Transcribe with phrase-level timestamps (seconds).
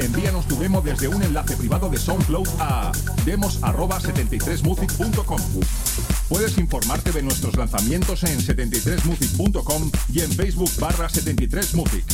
[0.00, 2.90] Envíanos tu demo desde un enlace privado de SoundCloud a
[3.24, 5.40] demos@73music.com.
[6.28, 12.04] Puedes informarte de nuestros lanzamientos en 73music.com y en Facebook barra 73music.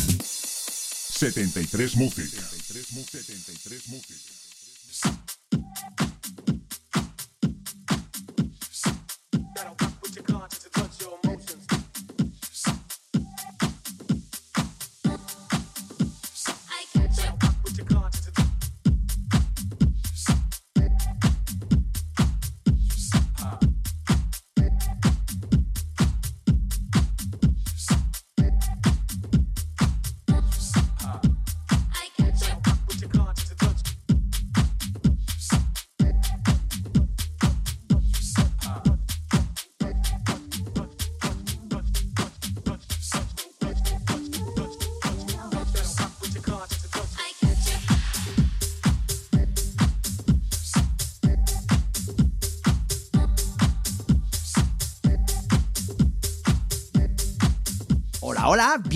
[1.16, 2.28] 73 Music.
[2.28, 2.92] 73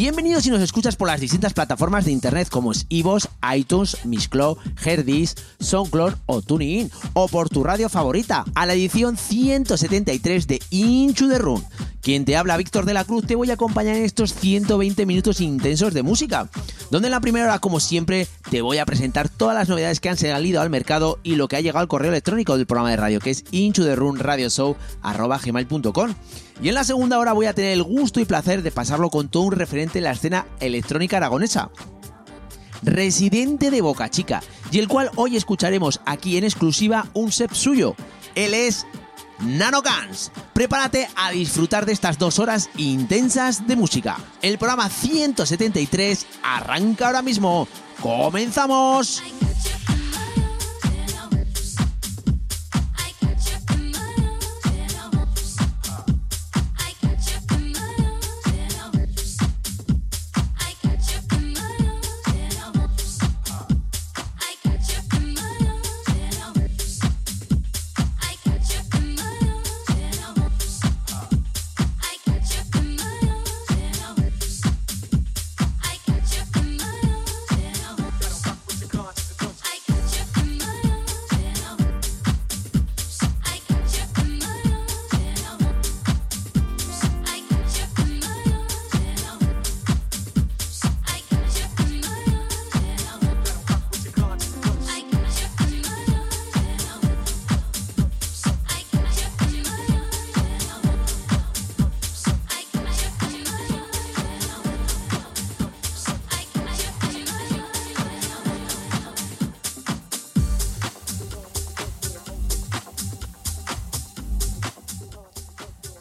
[0.00, 2.86] bienvenidos si nos escuchas por las distintas plataformas de internet como es
[3.54, 10.46] iTunes, Mixcloud, Herdis, SoundCloud o TuneIn, o por tu radio favorita, a la edición 173
[10.46, 11.62] de Inchu the Run.
[12.00, 15.42] Quien te habla, Víctor de la Cruz, te voy a acompañar en estos 120 minutos
[15.42, 16.48] intensos de música,
[16.90, 20.08] donde en la primera hora, como siempre, te voy a presentar todas las novedades que
[20.08, 22.96] han salido al mercado y lo que ha llegado al correo electrónico del programa de
[22.96, 26.14] radio, que es inchutherunradioshow.com.
[26.62, 29.28] Y en la segunda hora voy a tener el gusto y placer de pasarlo con
[29.28, 31.70] todo un referente en la escena electrónica aragonesa.
[32.82, 37.94] Residente de Boca Chica, y el cual hoy escucharemos aquí en exclusiva un set suyo.
[38.34, 38.86] Él es
[39.40, 40.32] Nano Guns.
[40.52, 44.18] Prepárate a disfrutar de estas dos horas intensas de música.
[44.42, 47.68] El programa 173 arranca ahora mismo.
[48.00, 49.22] ¡Comenzamos!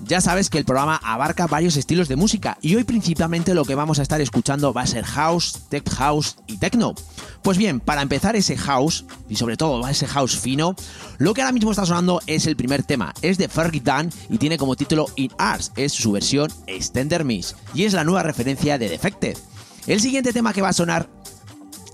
[0.09, 3.75] Ya sabes que el programa abarca varios estilos de música y hoy principalmente lo que
[3.75, 6.95] vamos a estar escuchando va a ser house, tech house y techno.
[7.43, 10.75] Pues bien, para empezar ese house, y sobre todo ese house fino,
[11.19, 13.13] lo que ahora mismo está sonando es el primer tema.
[13.21, 17.55] Es de Fergie Dunn y tiene como título In Arts, es su versión Extender Miss,
[17.75, 19.37] y es la nueva referencia de Defected.
[19.85, 21.07] El siguiente tema que va a sonar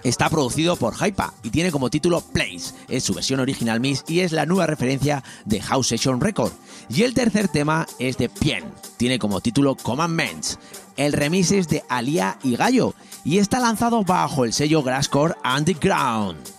[0.06, 2.74] está producido por Hypa y tiene como título Place.
[2.88, 6.54] Es su versión original Miss y es la nueva referencia de House Session Record.
[6.90, 8.64] Y el tercer tema es de Pien,
[8.98, 10.60] tiene como título Commandments.
[10.96, 12.94] El remix es de Alia y Gallo
[13.24, 16.55] y está lanzado bajo el sello Grasscore Underground.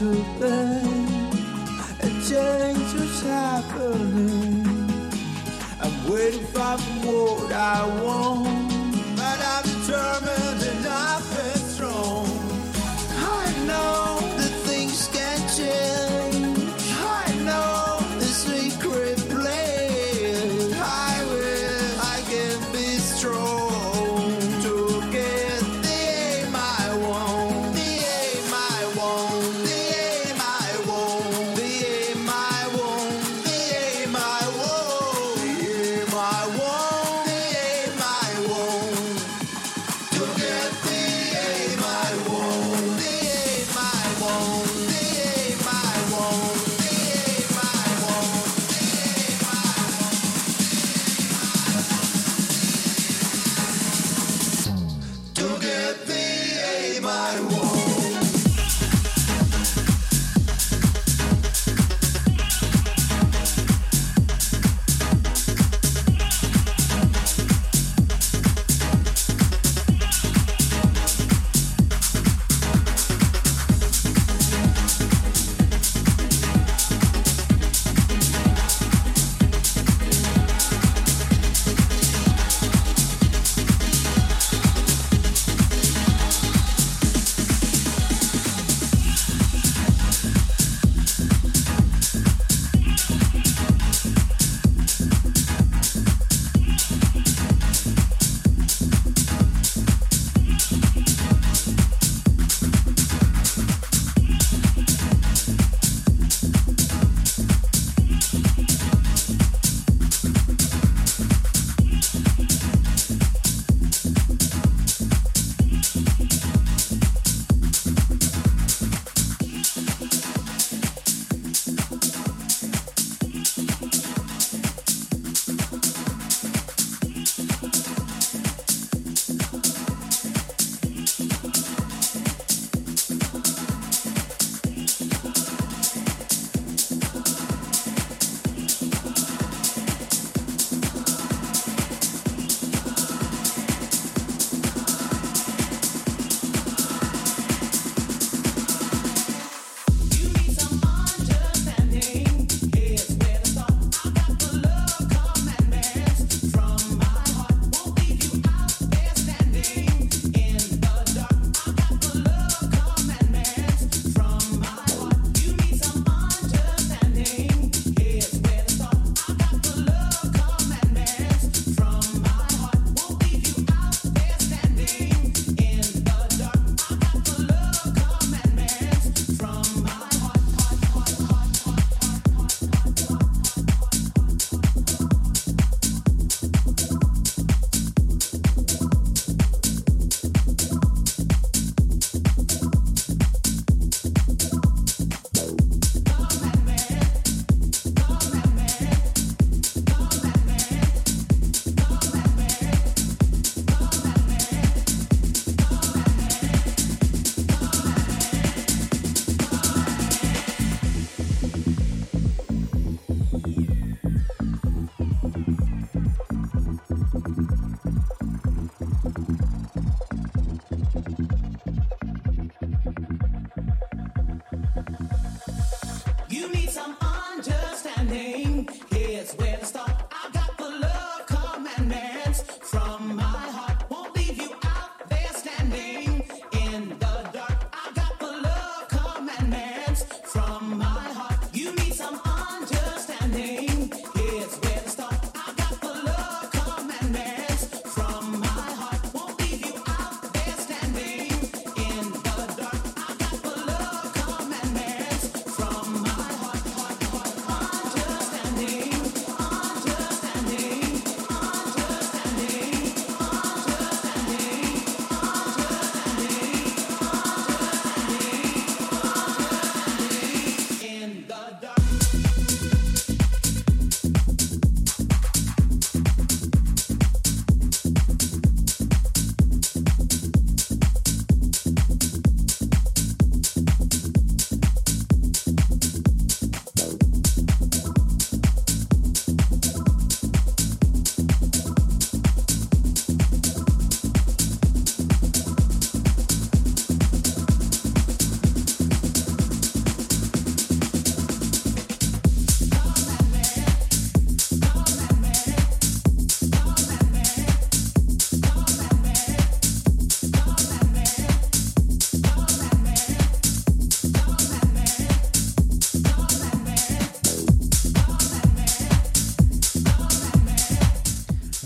[0.00, 0.59] To think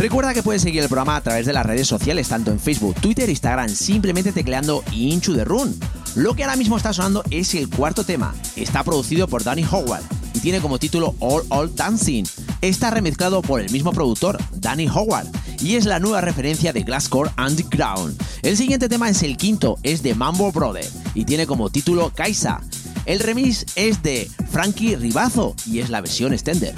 [0.04, 2.94] Recuerda que puedes seguir el programa a través de las redes sociales, tanto en Facebook,
[2.96, 5.74] Twitter Instagram, simplemente tecleando Into the Run.
[6.14, 8.34] Lo que ahora mismo está sonando es el cuarto tema.
[8.54, 10.02] Está producido por Danny Howard
[10.34, 12.24] y tiene como título All All Dancing.
[12.60, 15.26] Está remezclado por el mismo productor, Danny Howard,
[15.62, 18.22] y es la nueva referencia de Glasscore Underground.
[18.42, 22.60] El siguiente tema es el quinto, es de Mambo Brother y tiene como título Kaisa.
[23.06, 26.74] El remix es de Frankie Ribazo y es la versión extender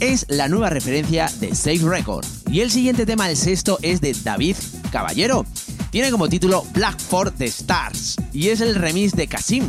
[0.00, 2.24] es la nueva referencia de Safe Record.
[2.50, 4.56] Y el siguiente tema, el sexto, es de David
[4.90, 5.46] Caballero.
[5.90, 9.64] Tiene como título Black for the Stars y es el remix de Kasim.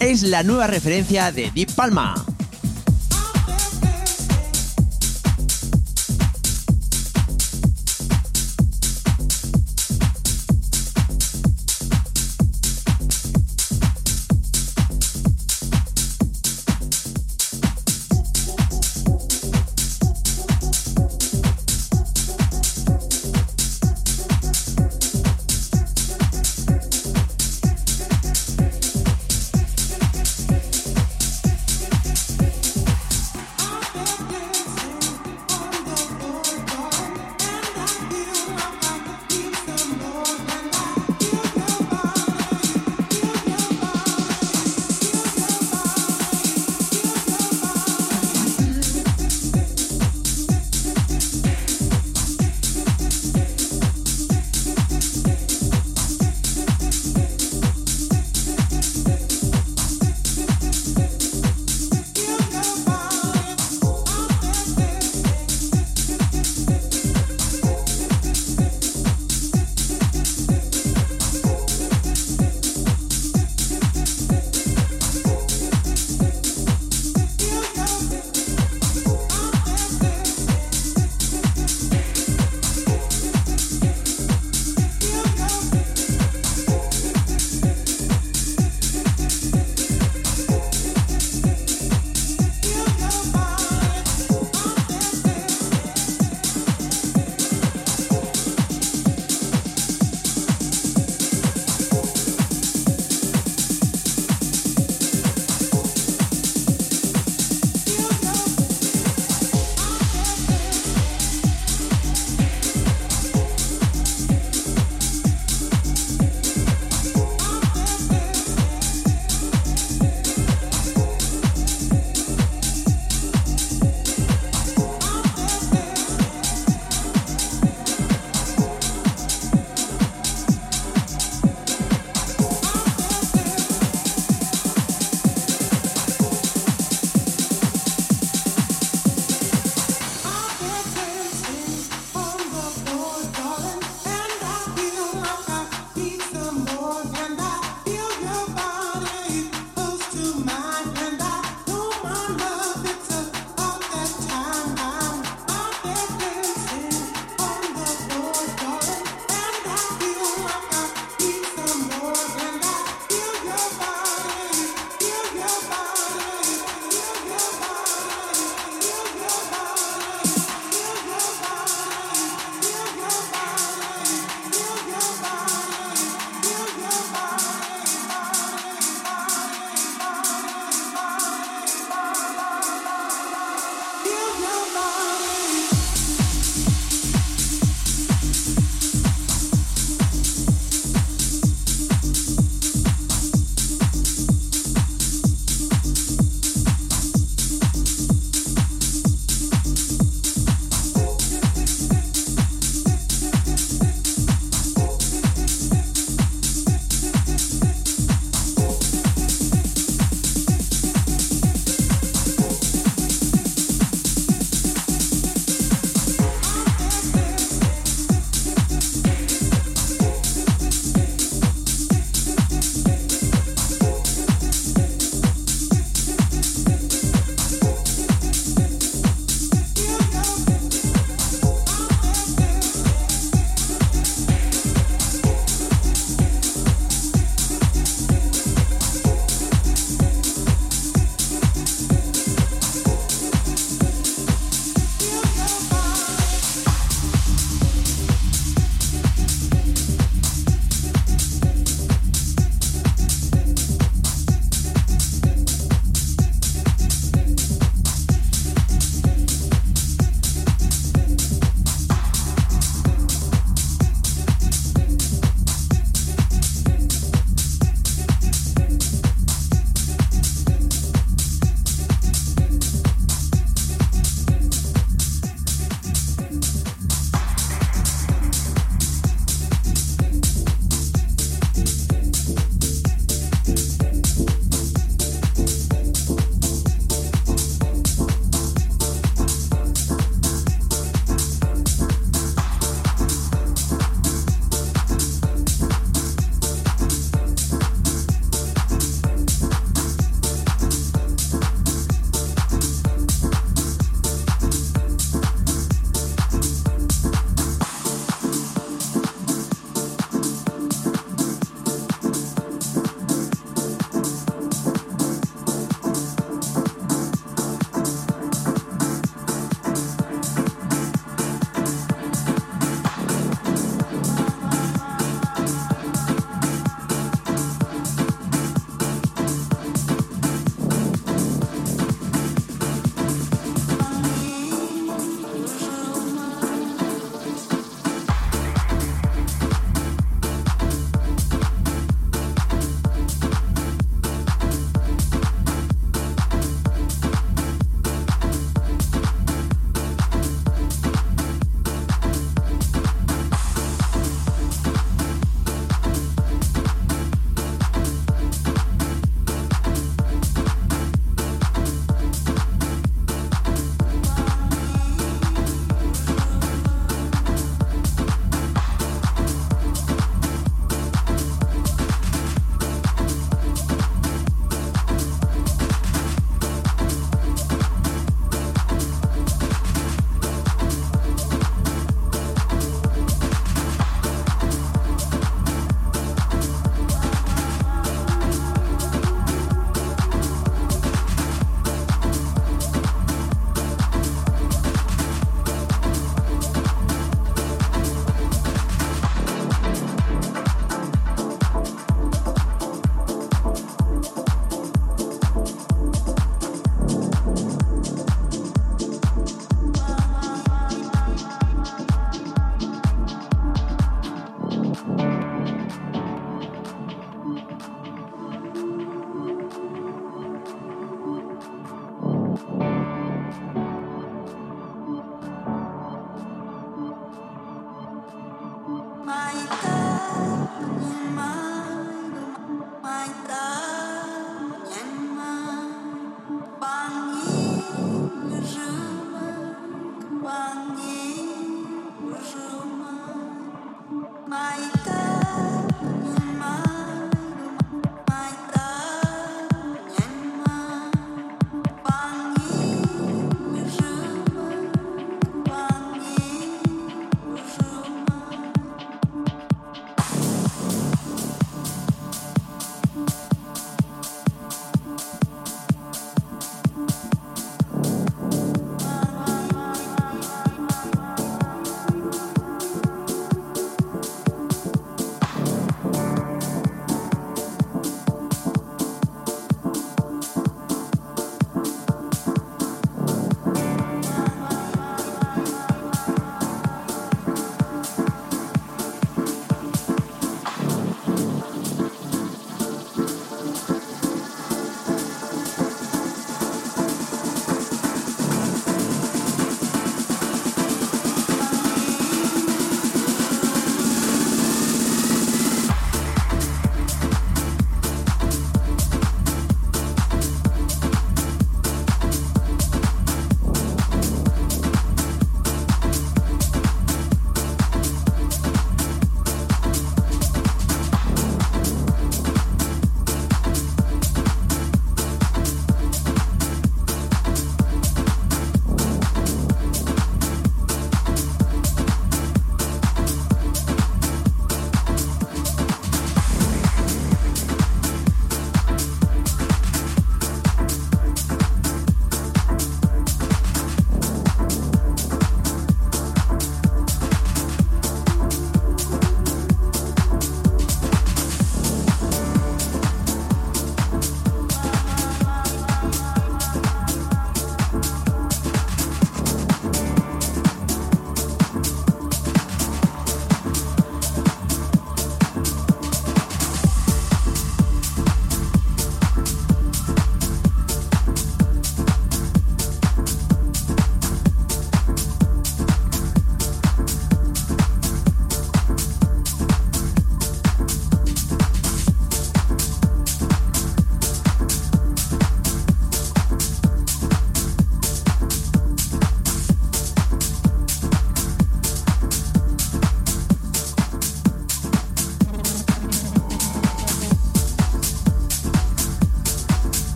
[0.00, 2.14] Es la nueva referencia de Deep Palma.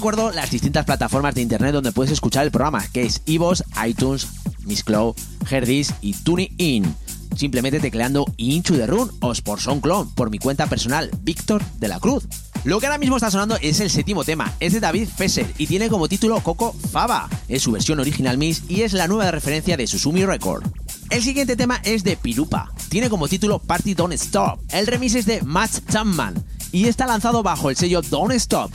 [0.00, 4.28] Recuerdo las distintas plataformas de internet donde puedes escuchar el programa, que es iVoox, iTunes,
[4.60, 5.14] Miss Cloud,
[5.50, 6.96] Herdis y TuneIn.
[7.36, 12.00] Simplemente tecleando Into the Run o por SoundCloud por mi cuenta personal, Víctor de la
[12.00, 12.24] Cruz.
[12.64, 15.66] Lo que ahora mismo está sonando es el séptimo tema, es de David Fesser y
[15.66, 17.28] tiene como título Coco Fava.
[17.46, 20.64] Es su versión original Miss y es la nueva referencia de Susumi Record.
[21.10, 24.60] El siguiente tema es de Pirupa, tiene como título Party Don't Stop.
[24.70, 28.72] El remix es de Matt Chapman y está lanzado bajo el sello Don't Stop.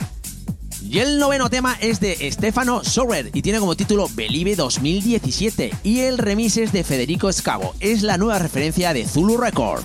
[0.88, 6.00] Y el noveno tema es de Stefano Sorer y tiene como título Believe 2017 y
[6.00, 9.82] el remix es de Federico Scavo, es la nueva referencia de Zulu Record.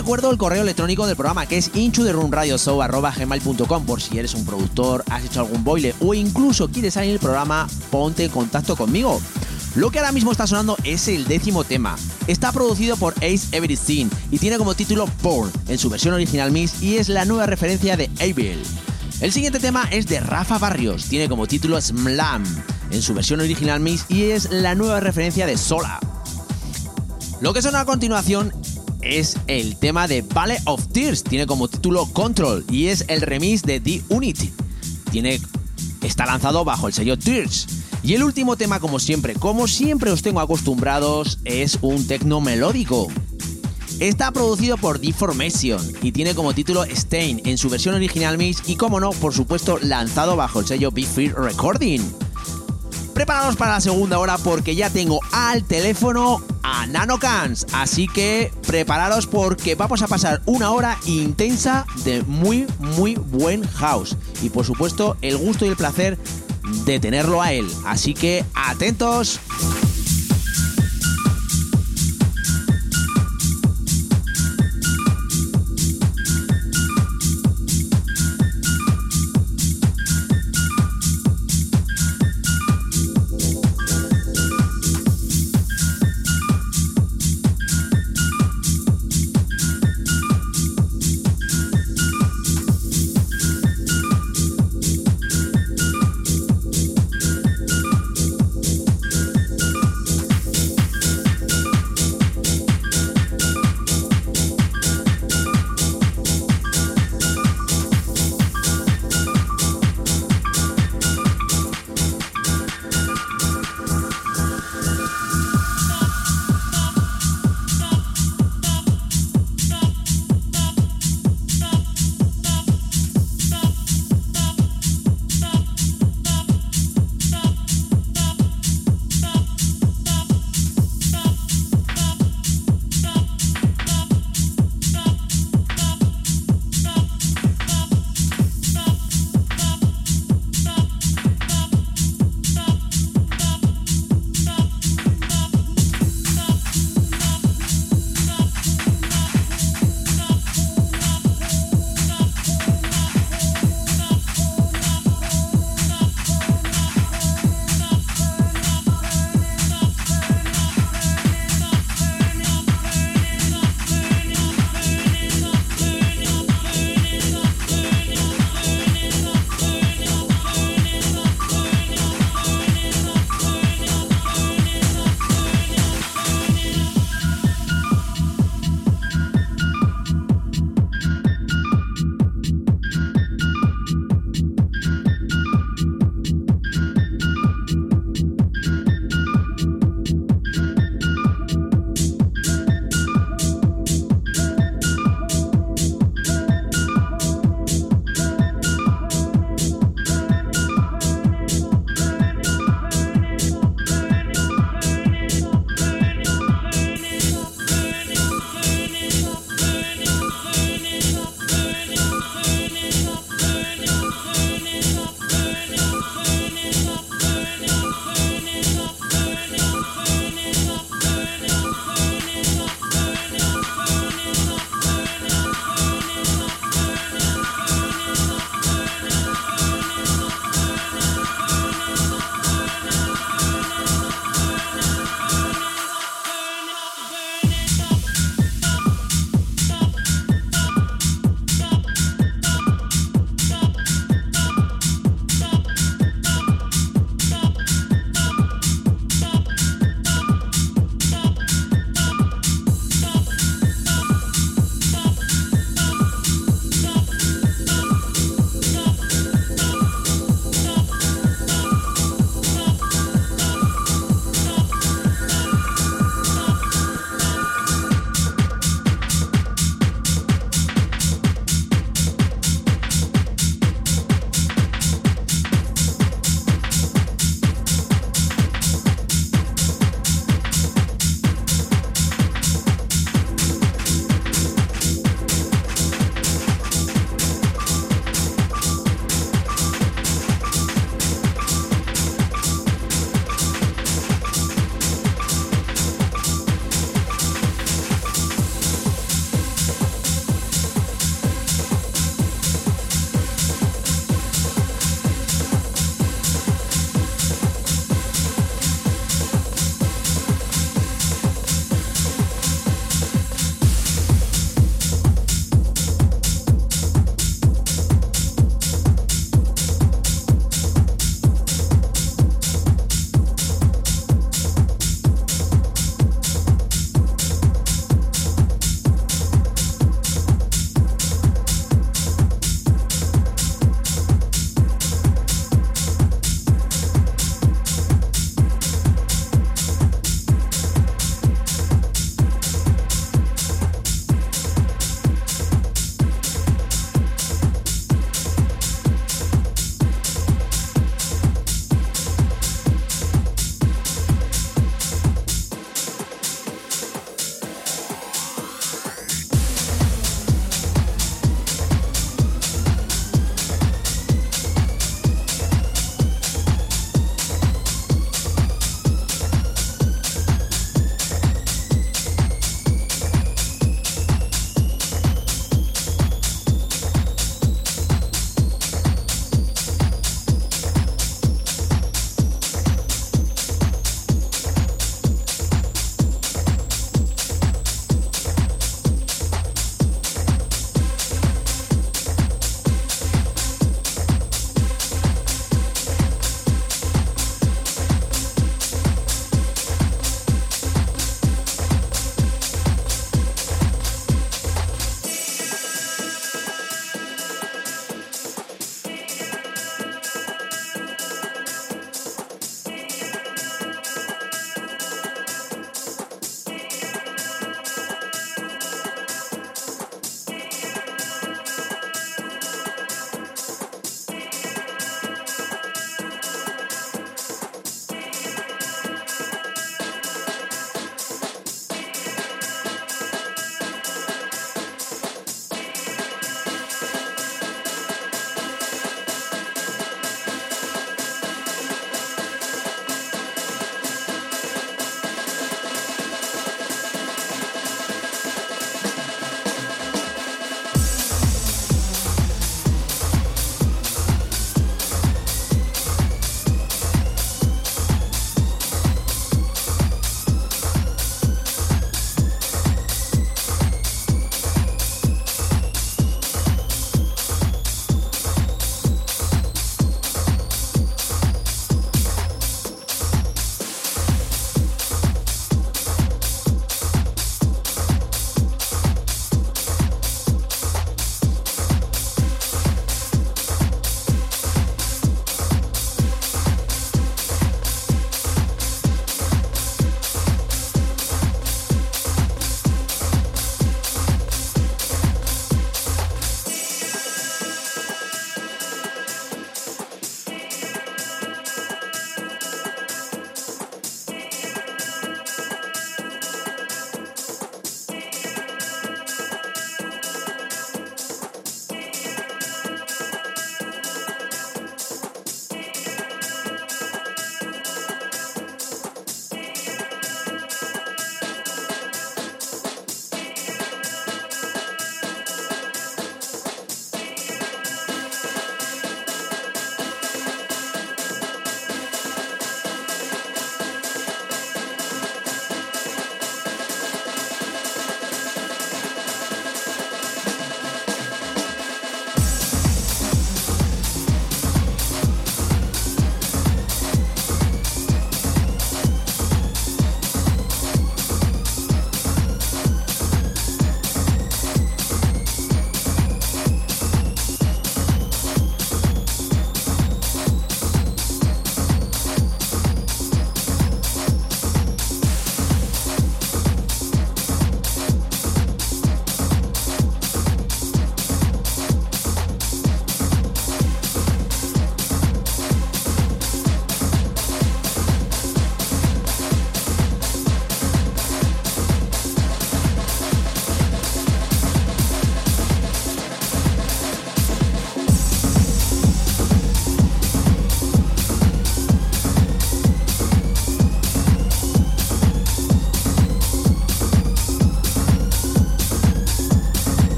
[0.00, 5.26] Recuerdo el correo electrónico del programa que es inchotheroomradioshow.gmail.com por si eres un productor, has
[5.26, 9.20] hecho algún boile o incluso quieres salir el programa, ponte en contacto conmigo.
[9.74, 11.98] Lo que ahora mismo está sonando es el décimo tema.
[12.28, 16.82] Está producido por Ace Everything y tiene como título Born en su versión original mix
[16.82, 18.62] y es la nueva referencia de Abel.
[19.20, 22.42] El siguiente tema es de Rafa Barrios, tiene como título Slam
[22.90, 26.00] en su versión original mix y es la nueva referencia de Sola.
[27.40, 28.52] Lo que suena a continuación
[29.02, 33.62] es el tema de Valley of Tears, tiene como título Control y es el remix
[33.62, 34.52] de The Unity.
[35.10, 35.40] Tiene,
[36.02, 37.66] está lanzado bajo el sello Tears.
[38.02, 43.08] Y el último tema, como siempre, como siempre os tengo acostumbrados, es un tecno melódico.
[43.98, 48.76] Está producido por Deformation y tiene como título Stain en su versión original mix y,
[48.76, 52.00] como no, por supuesto, lanzado bajo el sello Be Free Recording.
[53.20, 57.66] Preparados para la segunda hora porque ya tengo al teléfono a NanoCans.
[57.74, 64.16] Así que prepararos porque vamos a pasar una hora intensa de muy, muy buen house.
[64.40, 66.16] Y por supuesto, el gusto y el placer
[66.86, 67.68] de tenerlo a él.
[67.84, 69.38] Así que atentos.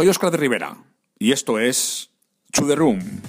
[0.00, 0.78] Soy Oscar de Rivera
[1.18, 2.08] y esto es
[2.52, 3.19] To The Room.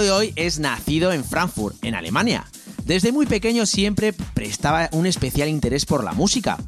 [0.00, 2.44] De hoy es nacido en Frankfurt, en Alemania.
[2.84, 6.58] Desde muy pequeño siempre prestaba un especial interés por la música.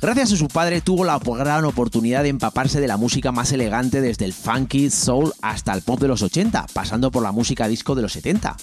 [0.00, 4.00] Gracias a su padre tuvo la gran oportunidad de empaparse de la música más elegante
[4.00, 7.94] desde el funky, soul hasta el pop de los 80, pasando por la música disco
[7.94, 8.56] de los 70.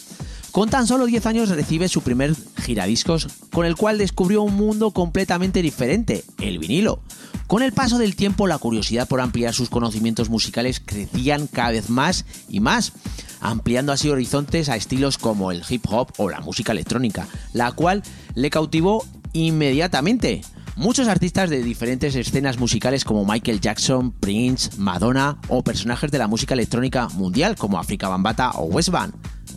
[0.52, 2.34] Con tan solo 10 años recibe su primer
[2.64, 7.02] giradiscos, con el cual descubrió un mundo completamente diferente, el vinilo.
[7.48, 11.92] Con el paso del tiempo, la curiosidad por ampliar sus conocimientos musicales crecían cada vez
[11.92, 12.94] más y más,
[13.40, 18.02] ampliando así horizontes a estilos como el hip hop o la música electrónica, la cual
[18.34, 20.42] le cautivó inmediatamente.
[20.76, 26.28] Muchos artistas de diferentes escenas musicales como Michael Jackson, Prince, Madonna o personajes de la
[26.28, 29.14] música electrónica mundial como Africa Bambata o Westband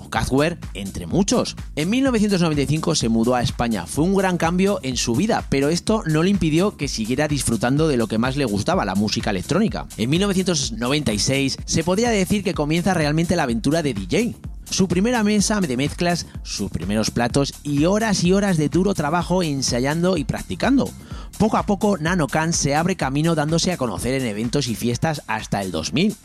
[0.08, 1.54] o Kraftwerk, entre muchos.
[1.76, 3.86] En 1995 se mudó a España.
[3.86, 7.86] Fue un gran cambio en su vida, pero esto no le impidió que siguiera disfrutando
[7.88, 9.86] de lo que más le gustaba, la música electrónica.
[9.96, 14.34] En 1996 se podría decir que comienza realmente la aventura de DJ.
[14.70, 19.42] Su primera mesa de mezclas, sus primeros platos y horas y horas de duro trabajo
[19.42, 20.90] ensayando y practicando.
[21.38, 25.22] Poco a poco Nano Can se abre camino dándose a conocer en eventos y fiestas
[25.26, 26.16] hasta el 2000,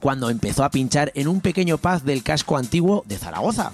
[0.00, 3.72] cuando empezó a pinchar en un pequeño pub del casco antiguo de Zaragoza.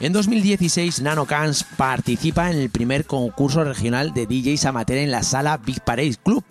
[0.00, 5.22] En 2016, Nano Cans participa en el primer concurso regional de DJs amateur en la
[5.22, 6.42] sala Big Parade Club,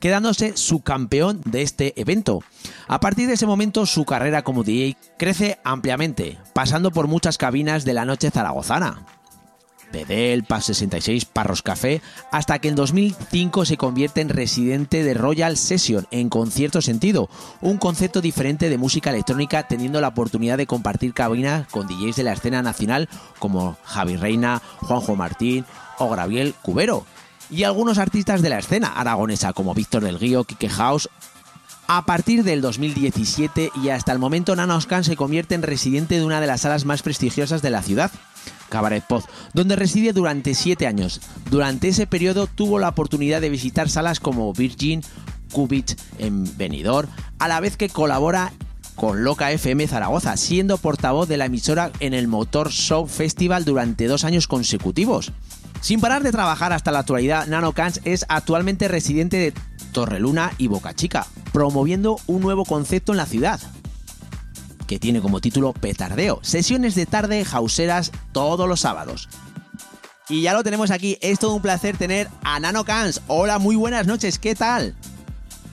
[0.00, 2.42] quedándose subcampeón de este evento.
[2.88, 7.84] A partir de ese momento, su carrera como DJ crece ampliamente, pasando por muchas cabinas
[7.84, 9.04] de la noche zaragozana.
[9.92, 15.56] Bedel, Paz 66, Parros Café, hasta que en 2005 se convierte en residente de Royal
[15.56, 17.28] Session en concierto sentido,
[17.60, 22.24] un concepto diferente de música electrónica teniendo la oportunidad de compartir cabina con DJs de
[22.24, 23.08] la escena nacional
[23.38, 25.64] como Javi Reina, Juanjo Martín
[25.98, 27.06] o Gabriel Cubero,
[27.50, 31.08] y algunos artistas de la escena aragonesa como Víctor del Guío, Kike House.
[31.88, 36.24] A partir del 2017 y hasta el momento Nana Oscan se convierte en residente de
[36.24, 38.10] una de las salas más prestigiosas de la ciudad,
[38.68, 39.24] Cabaret Poz,
[39.54, 41.20] donde reside durante 7 años.
[41.50, 45.02] Durante ese periodo tuvo la oportunidad de visitar salas como Virgin,
[45.52, 48.52] Cubit en Benidorm, a la vez que colabora
[48.96, 54.06] con Loca FM Zaragoza, siendo portavoz de la emisora en el Motor Show Festival durante
[54.06, 55.32] dos años consecutivos.
[55.80, 59.52] Sin parar de trabajar hasta la actualidad, Nano Cans es actualmente residente de
[59.92, 63.60] Torreluna y Boca Chica, promoviendo un nuevo concepto en la ciudad,
[64.86, 69.28] que tiene como título Petardeo, sesiones de tarde jauseras todos los sábados.
[70.28, 73.22] Y ya lo tenemos aquí, es todo un placer tener a Nano Cans.
[73.28, 74.96] Hola, muy buenas noches, ¿qué tal?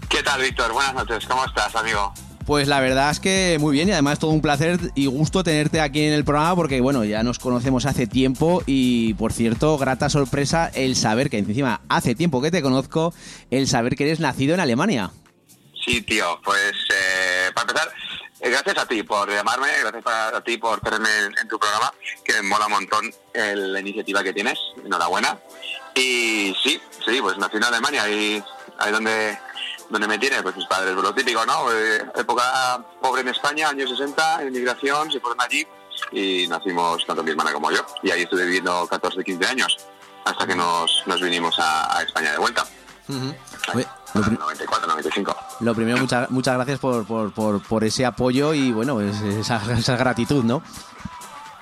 [0.09, 0.71] ¿Qué tal, Víctor?
[0.73, 2.13] Buenas noches, ¿cómo estás, amigo?
[2.45, 5.79] Pues la verdad es que muy bien y además todo un placer y gusto tenerte
[5.79, 10.09] aquí en el programa porque bueno, ya nos conocemos hace tiempo y por cierto, grata
[10.09, 13.13] sorpresa el saber que encima hace tiempo que te conozco,
[13.49, 15.11] el saber que eres nacido en Alemania.
[15.85, 17.93] Sí, tío, pues eh, para empezar,
[18.49, 22.43] gracias a ti por llamarme, gracias a, ti por tenerme en, tu programa, que me
[22.43, 25.39] mola un montón eh, la iniciativa que tienes, enhorabuena.
[25.95, 28.43] Y sí, sí, pues nací en Alemania y
[28.79, 29.37] ahí donde
[29.89, 31.71] donde me tiene, pues mis padres, pues lo típico, ¿no?
[31.71, 35.67] Eh, época pobre en España, años 60, inmigración, se fueron allí
[36.11, 37.85] y nacimos tanto mi hermana como yo.
[38.01, 39.77] Y ahí estuve viviendo 14, 15 años,
[40.25, 42.65] hasta que nos, nos vinimos a, a España de vuelta.
[43.73, 45.35] Oye, lo, pri- 94, 95.
[45.61, 49.61] lo primero, muchas muchas gracias por, por, por, por ese apoyo y bueno, es- esa,
[49.77, 50.61] esa gratitud, ¿no?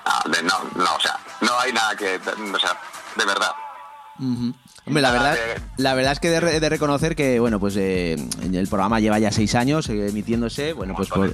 [0.04, 2.78] Ah, de- no, no, o sea, no hay nada que, o sea,
[3.16, 3.52] de verdad.
[4.84, 5.36] Hombre, la verdad,
[5.78, 9.30] la verdad es que de, de reconocer que, bueno, pues eh, el programa lleva ya
[9.32, 11.32] seis años eh, emitiéndose, bueno, pues por,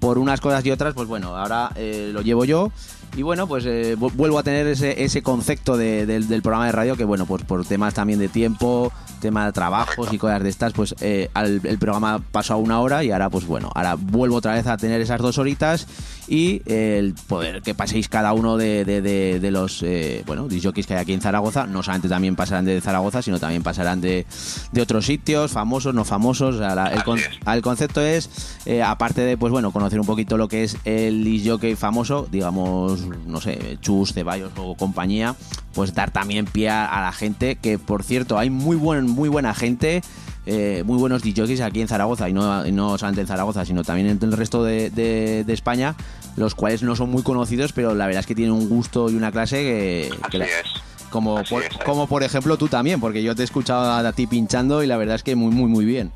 [0.00, 2.70] por unas cosas y otras, pues bueno, ahora eh, lo llevo yo
[3.16, 6.66] y bueno, pues eh, vu- vuelvo a tener ese, ese concepto de- del, del programa
[6.66, 10.14] de radio que, bueno, pues por temas también de tiempo, tema de trabajos Correcto.
[10.14, 13.30] y cosas de estas, pues eh, al- el programa pasó a una hora y ahora,
[13.30, 15.86] pues bueno, ahora vuelvo otra vez a tener esas dos horitas
[16.28, 20.86] y el poder que paséis cada uno de, de- de- de los eh, bueno disjockeys
[20.86, 21.66] que hay aquí en Zaragoza.
[21.66, 24.26] No solamente también pasarán de Zaragoza, sino también pasarán de,
[24.72, 26.56] de otros sitios, famosos, no famosos.
[26.56, 28.28] O sea, la- el, con- el concepto es,
[28.66, 33.05] eh, aparte de pues bueno, conocer un poquito lo que es el disjockey famoso, digamos,
[33.26, 35.34] no sé, Chus, Ceballos o compañía,
[35.74, 39.54] pues dar también pie a, la gente, que por cierto, hay muy buen, muy buena
[39.54, 40.02] gente.
[40.48, 43.82] eh, muy buenos DJs aquí en Zaragoza y no, y no solamente en Zaragoza sino
[43.82, 45.96] también en el resto de, de- de España
[46.36, 49.16] los cuales no son muy conocidos pero la verdad es que tienen un gusto y
[49.16, 50.66] una clase que, que Así la- es.
[51.10, 54.12] como, Así por, es, como por ejemplo tú también porque yo te he escuchado a
[54.12, 56.12] ti pinchando y la verdad es que muy muy muy bien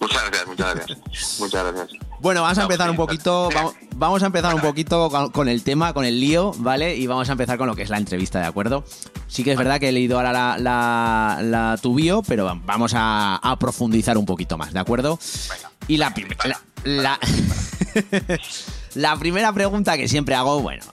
[0.00, 1.36] Muchas gracias, muchas gracias.
[1.38, 2.11] Muchas gracias.
[2.22, 5.64] Bueno, vamos a empezar un poquito, vamos, vamos a empezar un poquito con, con el
[5.64, 6.94] tema, con el lío, ¿vale?
[6.96, 8.84] Y vamos a empezar con lo que es la entrevista, ¿de acuerdo?
[9.26, 12.92] Sí que es verdad que he leído ahora la, la, la- tu bio, pero vamos
[12.94, 15.18] a, a profundizar un poquito más, ¿de acuerdo?
[15.88, 16.14] Y la,
[16.84, 17.18] la,
[18.94, 20.84] la, primera pregunta que siempre hago, bueno,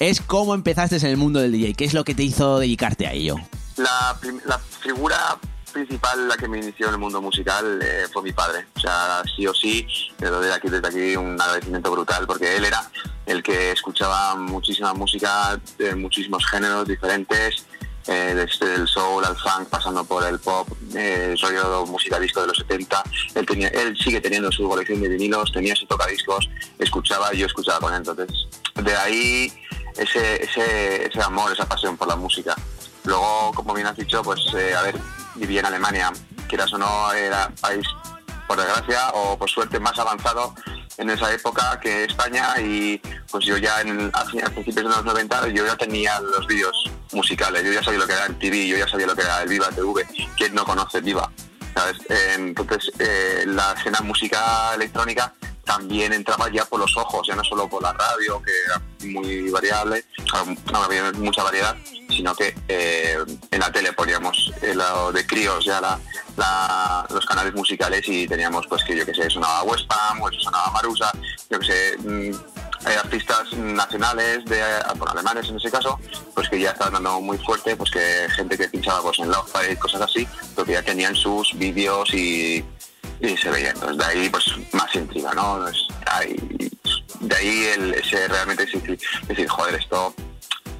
[0.00, 3.06] es cómo empezaste en el mundo del DJ, ¿qué es lo que te hizo dedicarte
[3.06, 3.36] a ello?
[4.46, 5.36] La figura
[5.84, 8.66] principal, la que me inició en el mundo musical, eh, fue mi padre.
[8.76, 9.86] O sea, sí o sí,
[10.20, 12.82] le doy aquí, desde aquí un agradecimiento brutal, porque él era
[13.26, 17.66] el que escuchaba muchísima música de muchísimos géneros diferentes,
[18.06, 22.40] eh, desde el soul al funk, pasando por el pop, eh, el rollo música disco
[22.40, 23.02] de los 70.
[23.34, 26.48] Él, tenía, él sigue teniendo su colección de vinilos, tenía su tocadiscos,
[26.78, 27.98] escuchaba y yo escuchaba con él.
[27.98, 28.48] Entonces,
[28.82, 29.52] de ahí
[29.96, 32.56] ese, ese, ese amor, esa pasión por la música.
[33.04, 34.96] Luego, como bien has dicho, pues eh, a ver,
[35.38, 36.12] viví en Alemania,
[36.48, 37.86] quieras o no, era país,
[38.46, 40.54] por desgracia o por suerte, más avanzado
[40.96, 45.64] en esa época que España y pues yo ya en, principios de los 90 yo
[45.64, 46.76] ya tenía los vídeos
[47.12, 49.42] musicales, yo ya sabía lo que era el TV, yo ya sabía lo que era
[49.42, 51.30] el Viva TV, ¿quién no conoce Viva?
[51.74, 51.98] ¿Sabes?
[52.08, 55.32] Eh, Entonces, eh, la escena música electrónica
[55.68, 58.80] también entraba ya por los ojos, ya no solo por la radio, que era
[59.12, 60.02] muy variable,
[60.72, 61.76] no había mucha variedad,
[62.08, 63.18] sino que eh,
[63.50, 66.00] en la tele poníamos eh, lo de críos ya la,
[66.38, 70.40] la- los canales musicales y teníamos pues que yo que sé, sonaba Westpam, o eso
[70.40, 71.12] sonaba Marusa,
[71.50, 72.34] yo que sé, mm,
[72.86, 74.62] hay artistas nacionales, de,
[74.96, 75.98] bueno, alemanes en ese caso,
[76.34, 79.52] pues que ya estaban dando muy fuerte, pues que gente que pinchaba pues, en Love
[79.70, 82.64] y cosas así, pero que ya tenían sus vídeos y,
[83.20, 83.70] y se veía.
[83.70, 85.66] Entonces de ahí pues más intriga, ¿no?
[85.68, 86.70] Es- ahí-
[87.20, 90.14] de ahí el, ese realmente decir, decir, joder, esto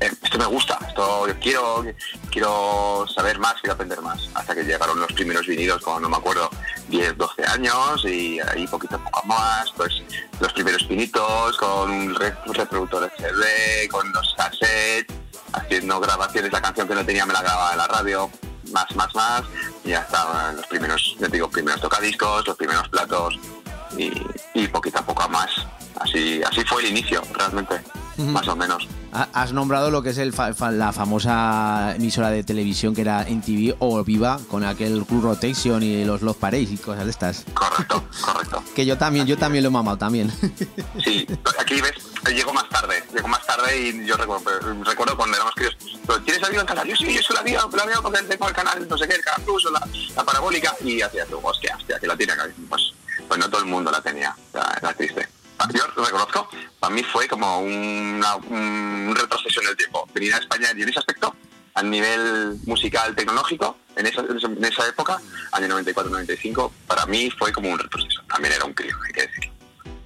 [0.01, 1.85] eh, esto me gusta, esto yo quiero,
[2.31, 4.29] quiero saber más, quiero aprender más.
[4.35, 6.49] Hasta que llegaron los primeros vinilos con, no me acuerdo,
[6.89, 10.01] 10, 12 años y ahí poquito a poco más, pues
[10.39, 15.13] los primeros pinitos con un, re- un reproductor SD, con los cassettes,
[15.53, 18.31] haciendo grabaciones, la canción que no tenía me la grababa en la radio,
[18.73, 19.43] más, más, más,
[19.85, 23.39] y estaban los primeros, te digo, primeros tocadiscos, los primeros platos
[23.97, 24.13] y,
[24.55, 25.51] y poquito a poco a más.
[26.01, 27.81] Así, así fue el inicio, realmente,
[28.19, 28.87] más o menos.
[29.13, 33.23] Ha- Has nombrado lo que es el fa- la famosa emisora de televisión que era
[33.27, 37.45] NTV o Viva, con aquel Club Rotation y los Love Parades y cosas de estas.
[37.53, 38.63] Correcto, correcto.
[38.77, 40.31] Que yo también, yo también lo he mamado también.
[41.03, 41.27] Sí,
[41.59, 41.95] aquí ves,
[42.33, 44.45] llegó más tarde, llegó más tarde y yo recuerdo,
[44.85, 45.77] recuerdo cuando éramos críos,
[46.07, 46.87] "¿Pero ¿tienes la vida en canal?
[46.87, 49.15] Yo sí, yo soy la vida, la vida porque tengo el canal, no sé qué,
[49.17, 49.81] el canal Plus o la,
[50.15, 52.47] la parabólica y hacía tú, hostia, hostia, que la tiene acá.
[52.69, 52.93] Pues,
[53.39, 55.29] no todo el mundo la tenía, era, triste.
[55.75, 60.09] Yo reconozco, para mí fue como una, un retroceso en el tiempo.
[60.15, 61.35] Venir a España y en ese aspecto,
[61.75, 65.21] a nivel musical tecnológico, en esa, en esa- época,
[65.53, 68.23] año 94-95, para mí fue como un retroceso.
[68.29, 69.51] También era un crío, hay que decir.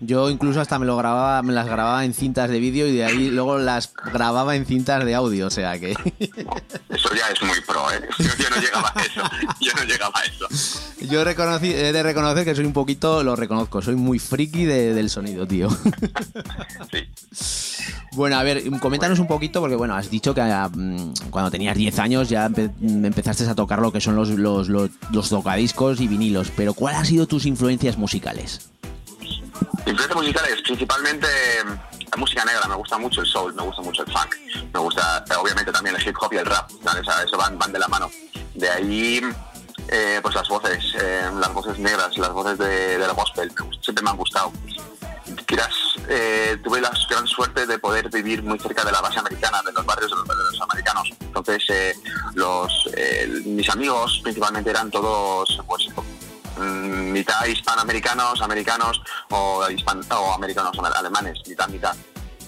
[0.05, 3.05] Yo incluso hasta me lo grababa, me las grababa en cintas de vídeo y de
[3.05, 5.93] ahí luego las grababa en cintas de audio, o sea que
[6.89, 8.01] Eso ya es muy pro, ¿eh?
[8.19, 9.23] Yo, yo no llegaba a eso.
[9.61, 10.47] Yo no llegaba a eso.
[11.09, 14.93] yo reconocí, he de reconocer que soy un poquito, lo reconozco, soy muy friki de-
[14.93, 15.69] del sonido, tío.
[16.91, 17.09] Sí.
[18.15, 21.99] Bueno, a ver, coméntanos un poquito, porque bueno, has dicho que mm, cuando tenías 10
[22.01, 26.01] años ya empe- mm, empezaste a tocar lo que son los, los, los, los tocadiscos
[26.01, 28.69] y vinilos, pero ¿cuáles han sido tus influencias musicales?
[29.87, 31.27] Influencias musicales, principalmente
[32.13, 32.69] la música negra.
[32.69, 34.37] Me gusta mucho el soul, me gusta mucho el funk.
[34.73, 36.71] Me gusta, eh, obviamente, también el hip hop y el rap.
[37.27, 38.11] eso van, van de la mano.
[38.55, 39.21] De ahí,
[39.89, 43.53] eh, pues las voces, eh, las voces negras, las voces de, la gospel.
[43.81, 44.53] Siempre me han gustado.
[45.47, 45.75] Quizás
[46.63, 49.85] tuve la gran suerte de poder vivir muy cerca de la base americana, de los
[49.85, 51.09] barrios de los, americanos.
[51.21, 51.65] Entonces,
[52.35, 52.91] los,
[53.45, 55.87] mis amigos principalmente eran todos, pues,
[56.59, 59.01] mitad hispanoamericanos, americanos
[59.31, 61.95] o, hispan- o americanos alemanes, mitad, mitad.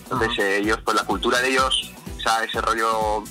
[0.05, 3.25] Entonces, eh, ellos, pues la cultura de ellos, o sea, ese rollo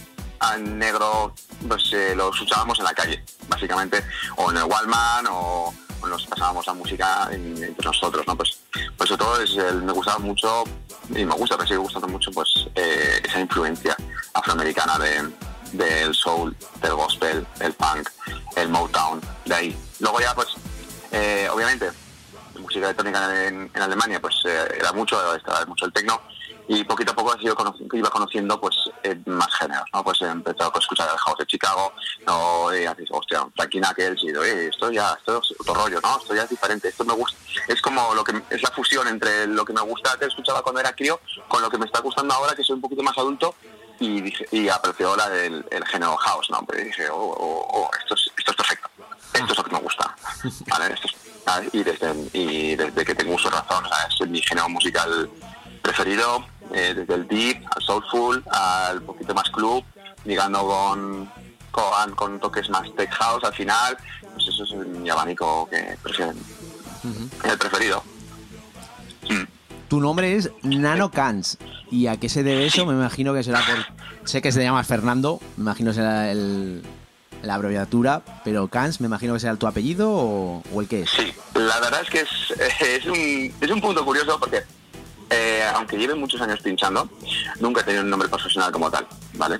[0.59, 1.33] negro,
[1.67, 4.03] pues eh, lo escuchábamos en la calle, básicamente,
[4.37, 8.35] o en el Walmart, o, o nos pasábamos la música en- entre nosotros, ¿no?
[8.35, 8.59] Pues,
[8.97, 10.63] pues sobre todo es el- me gustaba mucho
[11.09, 13.95] y me gusta, me sigue gustando mucho pues eh, esa influencia
[14.33, 15.29] afroamericana de,
[15.73, 18.09] del soul, del gospel, el punk,
[18.55, 19.77] el Motown, de ahí.
[19.99, 20.47] Luego ya pues,
[21.11, 21.91] eh, obviamente,
[22.59, 26.21] música electrónica en, Alemania pues eh, era mucho, estaba mucho el techno
[26.67, 30.01] y poquito a poco he ido conoci- iba conociendo pues eh, más géneros, ¿no?
[30.03, 31.91] Pues he empezado a escuchar el house de Chicago,
[32.25, 36.17] no, y hostia, Frankie Knuckles, y digo, esto ya, esto es otro rollo, ¿no?
[36.17, 37.37] Esto ya es diferente, esto me gusta,
[37.67, 40.79] es como lo que, es la fusión entre lo que me gusta que escuchaba cuando
[40.79, 41.19] era crío
[41.49, 43.55] con lo que me está gustando ahora que soy un poquito más adulto
[43.99, 46.63] y dije, y apreció la del el género house, ¿no?
[46.67, 48.89] Pero dije, oh, oh, oh, esto es, esto es perfecto,
[49.33, 50.15] esto es lo que me gusta,
[50.67, 50.93] ¿vale?
[50.93, 51.15] Esto es-
[51.45, 55.29] ah, y, desde, y desde que tengo uso razón, sea, es mi género musical
[55.81, 59.83] preferido, eh, desde el deep al soulful, al poquito más club,
[60.23, 61.29] llegando con,
[61.71, 63.97] con, con toques más tech house al final,
[64.33, 66.33] pues eso es mi abanico que prefiero,
[67.43, 68.01] el preferido.
[69.29, 69.43] Mm.
[69.93, 71.59] Tu nombre es Nano Cans.
[71.91, 72.83] ¿Y a qué se debe eso?
[72.87, 74.27] Me imagino que será por.
[74.27, 76.81] Sé que se llama Fernando, me imagino será el,
[77.43, 81.11] la abreviatura, pero Cans, me imagino que será tu apellido o, o el que es.
[81.11, 84.63] Sí, la verdad es que es, es, un, es un punto curioso porque
[85.29, 87.07] eh, aunque lleve muchos años pinchando,
[87.59, 89.05] nunca he tenido un nombre profesional como tal,
[89.35, 89.59] ¿vale?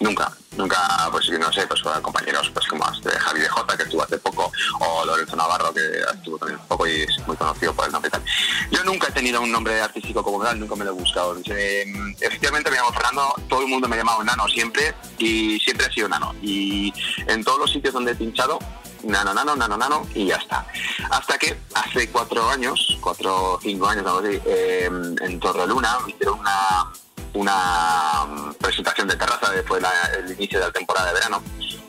[0.00, 4.02] Nunca, nunca, pues no sé, pues compañeros pues como este Javi de Jota que estuvo
[4.02, 4.50] hace poco,
[4.80, 8.10] o Lorenzo Navarro que estuvo también hace poco y es muy conocido por el nombre
[8.10, 8.22] tal.
[8.70, 11.36] Yo nunca he tenido un nombre artístico como tal, nunca me lo he buscado.
[11.44, 11.84] Eh,
[12.18, 15.92] efectivamente me llamo Fernando, todo el mundo me ha llamado Nano siempre y siempre ha
[15.92, 16.34] sido Nano.
[16.40, 16.94] Y
[17.26, 18.58] en todos los sitios donde he pinchado,
[19.02, 20.66] Nano, Nano, Nano, Nano y ya está.
[21.10, 24.90] Hasta que hace cuatro años, cuatro o cinco años, algo así, eh,
[25.20, 26.90] en Torreluna hicieron una
[27.34, 31.42] una mm, presentación de terraza después de la- el inicio de la temporada de verano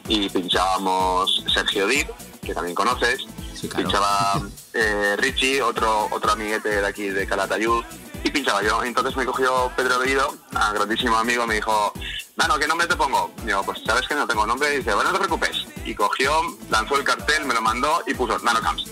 [0.07, 2.07] y pinchábamos Sergio Dip,
[2.41, 3.22] que también conoces,
[3.55, 3.84] Sí, claro.
[3.85, 4.41] pinchaba
[4.73, 7.84] eh, Richie, otro otro amiguete de aquí de Calatayud,
[8.23, 8.84] y pinchaba yo.
[8.84, 11.91] Entonces me cogió Pedro Bellido, un grandísimo amigo, me dijo,
[12.35, 13.31] Nano, ¿qué nombre te pongo?
[13.45, 15.65] Y yo, pues sabes que no tengo nombre, y dice, bueno, no te preocupes.
[15.85, 16.31] Y cogió,
[16.69, 18.85] lanzó el cartel, me lo mandó y puso Nano Camps.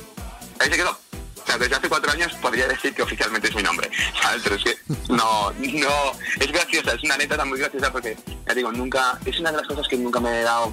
[0.59, 0.97] Ahí se quedó.
[1.49, 3.89] Sea, desde hace cuatro años podría decir que oficialmente es mi nombre,
[4.21, 4.41] ¿sabes?
[4.43, 4.77] Pero es que
[5.07, 8.15] no, no, es graciosa, es una anécdota muy graciosa porque,
[8.47, 10.71] ya digo, nunca, es una de las cosas que nunca me he dado,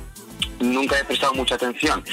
[0.61, 2.05] nunca he prestado mucha atención.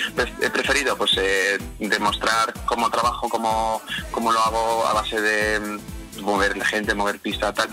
[0.41, 3.81] He preferido, pues, eh, demostrar cómo trabajo, cómo,
[4.11, 7.67] cómo lo hago a base de mm, mover la gente, mover pista, tal,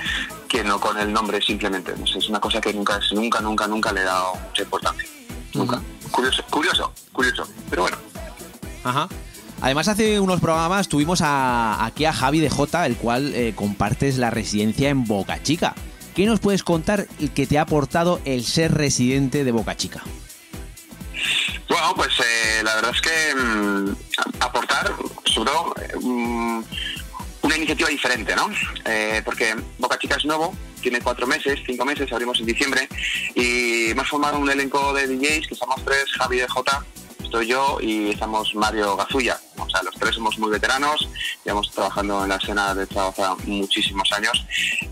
[0.48, 1.94] que no con el nombre simplemente.
[1.96, 5.08] No sé, es una cosa que nunca, nunca, nunca, nunca le he dado mucha importancia.
[5.54, 5.80] Nunca.
[6.10, 7.48] Curioso, curioso, curioso.
[7.68, 7.96] Pero bueno,
[8.82, 9.08] Ajá.
[9.62, 14.16] Además, hace unos programas tuvimos a, aquí a Javi de Jota, el cual eh, compartes
[14.16, 15.74] la residencia en Boca Chica.
[16.14, 20.02] ¿Qué nos puedes contar que te ha aportado el ser residente de Boca Chica?
[21.68, 23.96] Bueno, pues eh, la verdad es que mm,
[24.40, 24.92] aportar,
[25.26, 26.62] sobre todo, mm,
[27.42, 28.50] una iniciativa diferente, ¿no?
[28.86, 32.88] Eh, porque Boca Chica es nuevo, tiene cuatro meses, cinco meses, abrimos en diciembre,
[33.34, 36.84] y hemos formado un elenco de DJs, que somos tres, Javi de J,
[37.30, 39.40] estoy yo y estamos Mario Gazulla.
[39.56, 41.08] O sea, los tres somos muy veteranos,
[41.44, 44.44] llevamos trabajando en la escena de hace muchísimos años.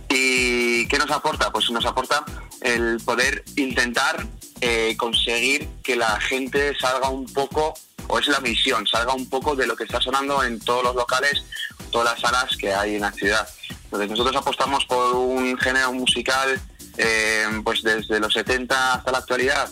[0.09, 1.51] ¿Y qué nos aporta?
[1.51, 2.25] Pues nos aporta
[2.61, 4.25] el poder intentar
[4.61, 7.75] eh, conseguir que la gente salga un poco,
[8.07, 10.95] o es la misión, salga un poco de lo que está sonando en todos los
[10.95, 11.43] locales,
[11.91, 13.49] todas las salas que hay en la ciudad.
[13.87, 16.61] Entonces nosotros apostamos por un género musical
[16.99, 19.69] eh, pues desde los 70 hasta la actualidad,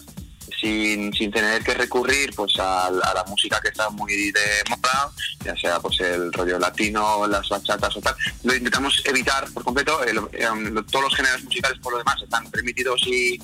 [0.61, 5.13] sin, sin tener que recurrir pues a, a la música que está muy de moda,
[5.45, 8.15] ya sea pues el rollo latino, las bachatas o tal.
[8.45, 10.01] Lo intentamos evitar por completo.
[10.05, 13.41] em, todos los géneros musicales por lo demás están permitidos y,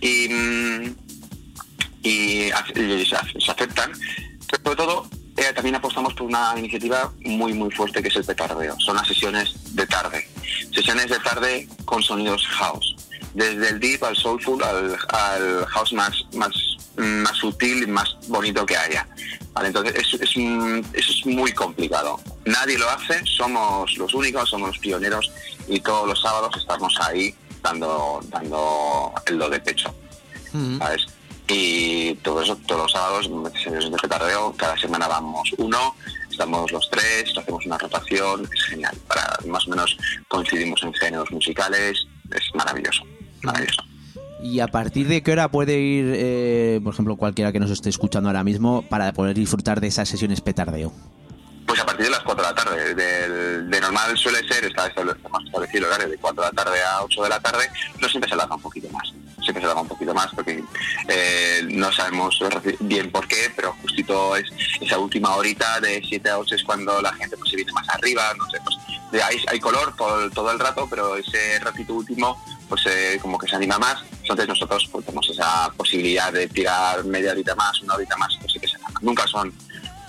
[0.00, 0.96] y, mm,
[2.02, 3.92] se aceptan.
[4.50, 8.24] Pero sobre todo eh, también apostamos por una iniciativa muy muy fuerte que es el
[8.24, 8.74] petardeo.
[8.80, 10.28] Son las sesiones de tarde.
[10.74, 12.96] Sesiones de tarde con sonidos house.
[13.34, 16.50] Desde el deep al soulful al, al house más, más,
[16.96, 19.06] más sutil y más bonito que haya.
[19.52, 22.20] Vale, entonces es, es, eso es muy complicado.
[22.44, 25.30] Nadie lo hace, somos los únicos, somos los pioneros
[25.66, 29.94] y todos los sábados estamos ahí dando, dando el do de pecho.
[30.78, 31.06] ¿sabes?
[31.48, 35.94] Y todo eso, todos los sábados, sesiones de petardeo, cada semana vamos uno,
[36.30, 38.96] estamos los tres, hacemos una rotación, es genial.
[39.06, 39.96] Para más o menos
[40.28, 43.02] coincidimos en géneros musicales, es maravilloso,
[44.40, 47.88] ¿Y a partir de qué hora puede ir, eh, por ejemplo, cualquiera que nos esté
[47.88, 50.92] escuchando ahora mismo para poder disfrutar de esas sesiones petardeo?
[51.66, 52.94] Pues a partir de las 4 de la tarde.
[52.94, 56.78] De normal suele ser, está establecido, hemos establecido el horario de 4 de la tarde
[56.82, 59.12] a 8 de la tarde, pero siempre se alarga un poquito más.
[59.42, 60.64] Siempre se alarga un poquito más porque
[61.08, 62.38] eh, no sabemos
[62.80, 64.48] bien por qué, pero justito es
[64.80, 67.88] esa última horita de 7 a 8 es cuando la gente pues, se viene más
[67.90, 72.42] arriba, no sé, pues hay, hay color todo, todo el rato, pero ese ratito último
[72.68, 74.02] pues eh, como que se anima más.
[74.22, 78.52] Entonces nosotros pues, tenemos esa posibilidad de tirar media horita más, una horita más, pues
[78.52, 79.00] sí que se anima.
[79.00, 79.52] Nunca son,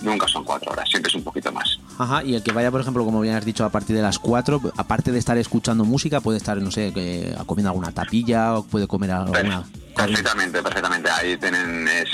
[0.02, 1.78] nunca son cuatro horas, siempre es un poquito más.
[1.98, 4.18] Ajá, y el que vaya, por ejemplo, como bien has dicho, a partir de las
[4.18, 8.64] 4, aparte de estar escuchando música, puede estar, no sé, que, comiendo alguna tapilla o
[8.64, 9.64] puede comer alguna...
[9.94, 11.10] Perfectamente, perfectamente.
[11.10, 12.08] Ahí tienen, es,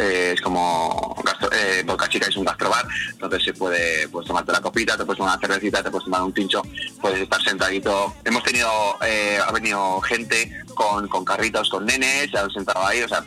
[0.00, 4.50] eh, es como gastro, eh, Boca Chica es un gastrobar, entonces se puede pues, tomarte
[4.50, 6.62] la copita, te puedes tomar una cervecita, te puedes tomar un pincho,
[7.00, 8.12] puedes estar sentadito.
[8.24, 8.68] Hemos tenido,
[9.06, 13.22] eh, ha venido gente con, con carritos, con nenes, se han sentado ahí, o sea,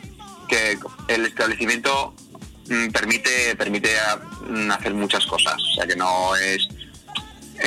[0.48, 0.78] que
[1.08, 2.12] el establecimiento
[2.92, 3.94] permite permite
[4.48, 6.68] mm, hacer muchas cosas, o sea que no es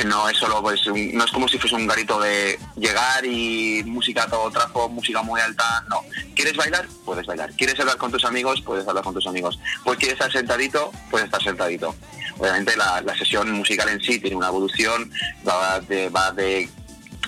[0.04, 3.82] no es solo pues un- no es como si fuese un garito de llegar y
[3.86, 6.00] música todo trapo, música muy alta, no.
[6.34, 6.86] ¿Quieres bailar?
[7.06, 7.50] Puedes bailar.
[7.56, 8.60] ¿Quieres hablar con tus amigos?
[8.60, 9.58] Puedes hablar con tus amigos.
[9.84, 11.94] Pues quieres estar sentadito, puedes estar sentadito.
[12.36, 15.10] Obviamente la, la sesión musical en sí tiene una evolución,
[15.48, 16.68] va de, va de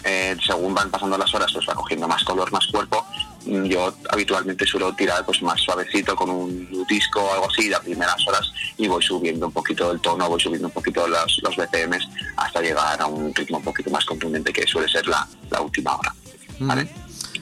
[0.05, 3.07] eh, según van pasando las horas, pues va cogiendo más color, más cuerpo.
[3.49, 8.17] Yo habitualmente suelo tirar pues más suavecito con un disco o algo así las primeras
[8.29, 12.09] horas y voy subiendo un poquito el tono, voy subiendo un poquito los, los BPMs
[12.37, 15.97] hasta llegar a un ritmo un poquito más contundente que suele ser la, la última
[15.97, 16.15] hora.
[16.61, 16.89] ¿vale?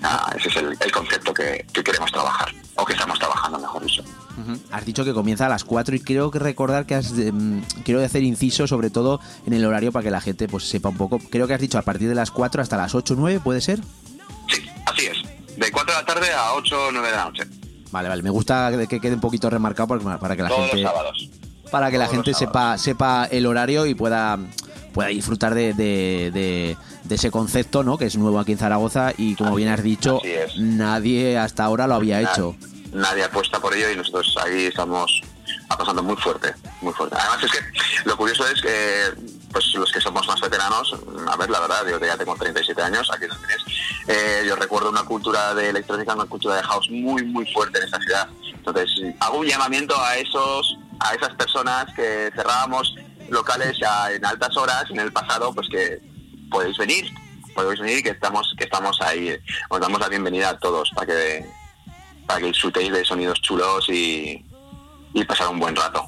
[0.02, 3.84] Ah, ese es el, el concepto que, que queremos trabajar, o que estamos trabajando, mejor
[3.84, 4.02] dicho.
[4.70, 8.04] Has dicho que comienza a las 4 y creo que recordar que has mm, quiero
[8.04, 11.18] hacer inciso sobre todo en el horario para que la gente pues sepa un poco.
[11.30, 13.60] Creo que has dicho a partir de las 4 hasta las 8 o 9, ¿puede
[13.62, 13.80] ser?
[14.48, 15.35] Sí, así es.
[15.56, 17.42] De 4 de la tarde a 8 o 9 de la noche.
[17.90, 19.88] Vale, vale, me gusta que que quede un poquito remarcado
[20.18, 21.30] para que la Todos gente los sábados.
[21.70, 24.38] para que la gente sepa sepa el horario y pueda
[24.92, 27.96] pueda disfrutar de, de- de- de ese concepto, ¿no?
[27.98, 30.20] Que es nuevo aquí en Zaragoza y como bien has dicho,
[30.58, 32.56] nadie hasta ahora lo había hecho.
[32.92, 35.20] Nadie apuesta por ello y nosotros ahí estamos
[35.68, 37.16] apostando muy fuerte, muy fuerte.
[37.18, 37.59] Además es que
[38.05, 39.12] lo curioso es que
[39.52, 40.94] pues los que somos más veteranos,
[41.28, 43.59] a ver, la verdad, yo ya tengo 37 años, aquí lo tienes,
[44.06, 47.84] eh, yo recuerdo una cultura de electrónica, una cultura de house muy, muy fuerte en
[47.84, 48.28] esta ciudad.
[48.44, 52.94] Entonces, hago un llamamiento a esos, a esas personas que cerrábamos
[53.30, 56.01] locales ya en altas horas en el pasado, pues que
[56.51, 57.10] podéis venir,
[57.55, 59.36] podéis venir que estamos, que estamos ahí.
[59.70, 61.47] Os damos la bienvenida a todos para que
[62.26, 64.44] para que disfrutéis de sonidos chulos y,
[65.16, 66.05] y pasar un buen rato.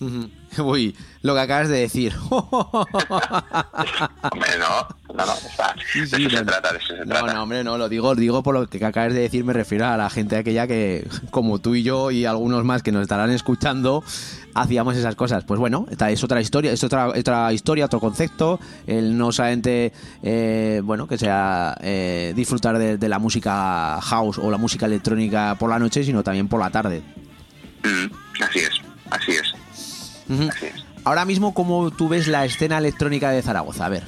[0.58, 2.14] Uy, lo que acabas de decir.
[2.30, 2.86] Hombre,
[4.58, 7.34] no, no, no, está, Sí, de eso se no, trata, de eso se No, trata.
[7.34, 9.96] no, hombre, no, lo digo, digo por lo que acabas de decir, me refiero a
[9.96, 14.02] la gente aquella que, como tú y yo y algunos más que nos estarán escuchando,
[14.54, 15.44] hacíamos esas cosas.
[15.44, 19.92] Pues bueno, esta es otra historia, es otra, otra historia, otro concepto, el no solamente,
[20.22, 25.56] eh, bueno, que sea eh, disfrutar de, de la música house o la música electrónica
[25.58, 27.02] por la noche, sino también por la tarde.
[27.84, 28.06] Mm,
[28.42, 28.70] así es,
[29.10, 29.52] así es,
[30.28, 30.48] Ujú.
[30.50, 30.84] así es.
[31.04, 33.86] Ahora mismo, ¿cómo tú ves la escena electrónica de Zaragoza?
[33.86, 34.04] A ver,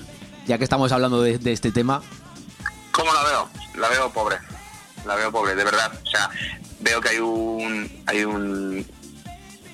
[0.46, 2.02] ya que estamos hablando de, de este tema.
[2.92, 3.48] ¿Cómo la veo?
[3.76, 4.36] La veo pobre,
[5.06, 5.92] la veo pobre, de verdad.
[6.04, 6.28] O sea,
[6.80, 8.84] veo que hay un hay un,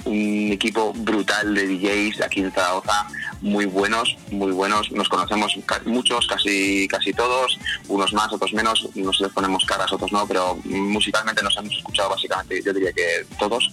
[0.04, 3.08] un equipo brutal de DJs aquí en Zaragoza,
[3.40, 4.92] muy buenos, muy buenos.
[4.92, 7.58] Nos conocemos ca- muchos, casi casi todos,
[7.88, 8.86] unos más, otros menos.
[8.94, 13.26] Nos les ponemos caras, otros no, pero musicalmente nos hemos escuchado básicamente, yo diría que
[13.38, 13.68] todos.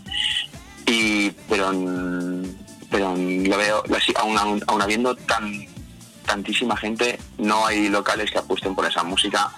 [0.86, 1.72] Y pero
[2.92, 3.84] pero lo veo,
[4.16, 5.66] aún, aún, aún habiendo tan
[6.26, 9.52] tantísima gente, no hay locales que apuesten por esa música.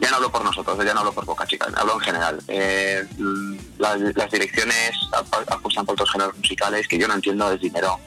[0.00, 2.38] Ya no hablo por nosotros, ya no hablo por Boca Chica, hablo en general.
[2.48, 3.06] Eh,
[3.78, 7.98] las, las direcciones ap- apuestan por otros géneros musicales que yo no entiendo es dinero,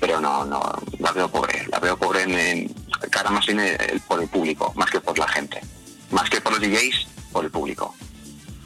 [0.00, 0.60] pero no, no,
[0.98, 2.74] la veo pobre, la veo pobre en,
[3.10, 3.60] cara más bien
[4.08, 5.60] por el público, más que por la gente,
[6.10, 7.94] más que por los DJs, por el público.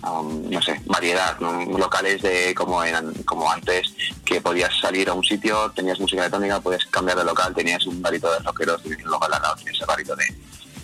[0.03, 1.63] Um, no sé, variedad, ¿no?
[1.77, 3.93] locales de como eran, como antes,
[4.25, 8.01] que podías salir a un sitio, tenías música electrónica, podías cambiar de local, tenías un
[8.01, 10.25] barito de rockeros, tenías un local al lado, tenías el barito de,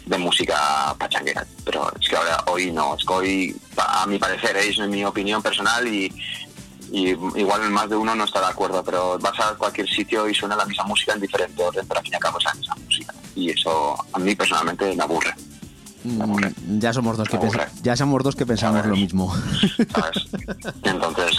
[0.05, 1.47] de música pachanguera.
[1.65, 4.69] Pero es que ahora, hoy no, es que hoy, a mi parecer, ¿eh?
[4.69, 6.13] es mi opinión personal y,
[6.93, 10.35] y igual más de uno no está de acuerdo, pero vas a cualquier sitio y
[10.35, 12.55] suena la misma música en diferente orden, pero al fin y al cabo es la
[12.55, 13.15] misma música.
[13.35, 15.35] Y eso a mí personalmente me aburre.
[16.79, 19.35] Ya somos dos que pensa- ya somos dos que pensamos lo mismo.
[19.95, 20.27] ¿sabes?
[20.85, 21.37] Entonces,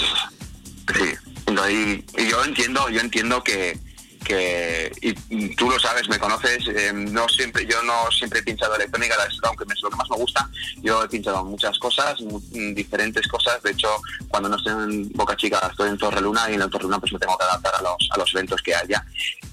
[0.94, 1.10] sí.
[1.46, 3.80] Entonces, y, y yo entiendo, yo entiendo que,
[4.26, 8.76] que y tú lo sabes, me conoces, eh, no siempre, yo no siempre he pinchado
[8.76, 10.50] electrónica, la- aunque es lo que más me gusta,
[10.82, 12.18] yo he pinchado muchas cosas,
[12.52, 13.88] diferentes cosas, de hecho,
[14.28, 17.00] cuando no estoy en Boca Chica estoy en Torre Luna y en la Torre Luna
[17.00, 19.06] pues me tengo que adaptar a los, a los eventos que haya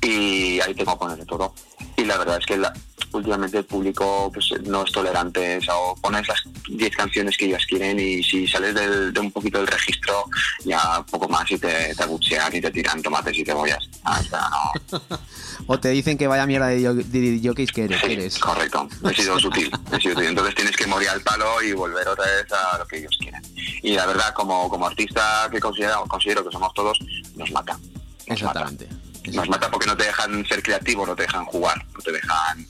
[0.02, 1.54] y ahí tengo que poner de todo.
[1.96, 2.72] Y la verdad es que la-
[3.18, 7.46] últimamente el público pues no es tolerante, o sea, o pones las 10 canciones que
[7.46, 10.24] ellos quieren y si sales del- de un poquito del registro
[10.64, 13.88] ya poco más y te, te abuchean y te tiran tomates y cebollas.
[14.04, 15.18] Ah, o sea, no.
[15.66, 18.00] O te dicen que vaya mierda de, jockeys que eres.
[18.02, 18.38] que Sí, eres.
[18.38, 18.86] correcto.
[19.08, 19.70] He sido sutil.
[19.92, 20.28] he sido sutil.
[20.28, 23.40] Entonces tienes que morir al palo y volver otra vez a lo que ellos quieren.
[23.82, 26.98] Y la verdad, como, como artista que considero, considero que somos todos,
[27.36, 27.78] nos mata.
[28.26, 28.86] Nos Exactamente.
[28.88, 29.30] Mata.
[29.32, 32.66] Nos mata porque no te dejan ser creativo, no te dejan jugar, no te dejan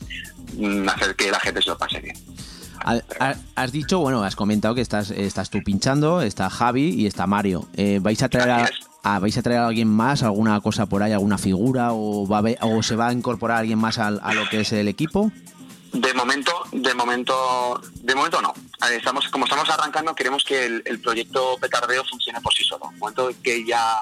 [0.89, 2.17] hacer que la gente se lo pase bien.
[2.85, 7.07] Ha- ha- Has dicho, bueno, has comentado que estás, estás tú pinchando, está Javi y
[7.07, 7.67] está Mario.
[7.77, 8.69] Eh, ¿vais, a traer a,
[9.03, 12.37] a- ¿Vais a traer a alguien más, alguna cosa por ahí, alguna figura o, va
[12.37, 14.89] a haber- o se va a incorporar alguien más al- a, lo que es el
[14.89, 15.31] equipo?
[15.93, 18.53] De momento, de momento, de momento no.
[18.91, 22.91] Eh, Estamos, como estamos arrancando, queremos que el, el proyecto Petardeo funcione por sí solo.
[22.93, 24.01] En momento que ya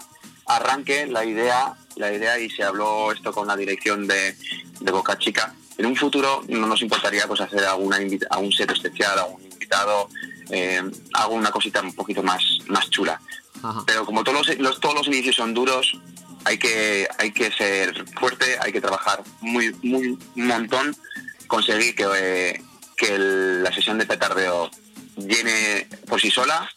[0.56, 4.36] arranque la idea, la idea y se habló esto con la dirección de,
[4.80, 5.54] de Boca Chica.
[5.78, 7.98] En un futuro no nos importaría pues hacer alguna
[8.30, 10.08] algún set especial, algún invitado,
[10.50, 10.82] eh,
[11.14, 13.20] alguna cosita un poquito más, más chula.
[13.62, 13.82] Ajá.
[13.86, 15.92] Pero como todos los, los- todos los inicios son duros,
[16.44, 20.94] hay que, hay que ser fuerte, hay que trabajar muy, muy un montón,
[21.46, 22.62] conseguir que, eh,
[22.96, 24.70] que el- la sesión de petardeo
[25.16, 26.68] llene por sí sola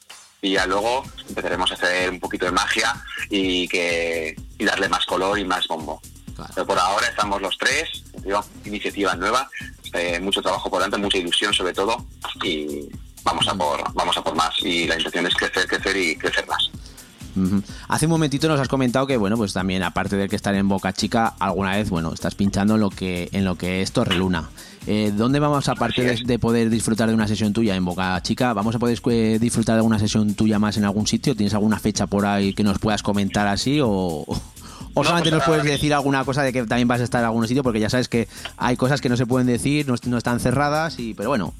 [0.45, 2.93] y ya luego empezaremos a hacer un poquito de magia
[3.29, 5.99] y que y darle más color y más bombo.
[6.35, 6.51] Claro.
[6.53, 9.49] Pero por ahora estamos los tres, digo, iniciativa nueva,
[9.93, 12.05] eh, mucho trabajo por delante, mucha ilusión sobre todo
[12.43, 12.87] y
[13.23, 16.45] vamos a por vamos a por más y la intención es crecer, crecer y crecer
[16.47, 16.69] más.
[17.89, 20.69] Hace un momentito nos has comentado que, bueno, pues también, aparte de que estar en
[20.69, 24.49] Boca Chica, alguna vez, bueno, estás pinchando en lo que, en lo que es Torreluna.
[24.87, 28.53] Eh, ¿Dónde vamos, aparte de, de poder disfrutar de una sesión tuya en Boca Chica,
[28.53, 31.35] vamos a poder eh, disfrutar de alguna sesión tuya más en algún sitio?
[31.35, 35.43] ¿Tienes alguna fecha por ahí que nos puedas comentar así o, o solamente pues nos
[35.43, 37.63] puedes decir alguna cosa de que también vas a estar en algún sitio?
[37.63, 40.99] Porque ya sabes que hay cosas que no se pueden decir, no, no están cerradas,
[40.99, 41.53] y pero bueno,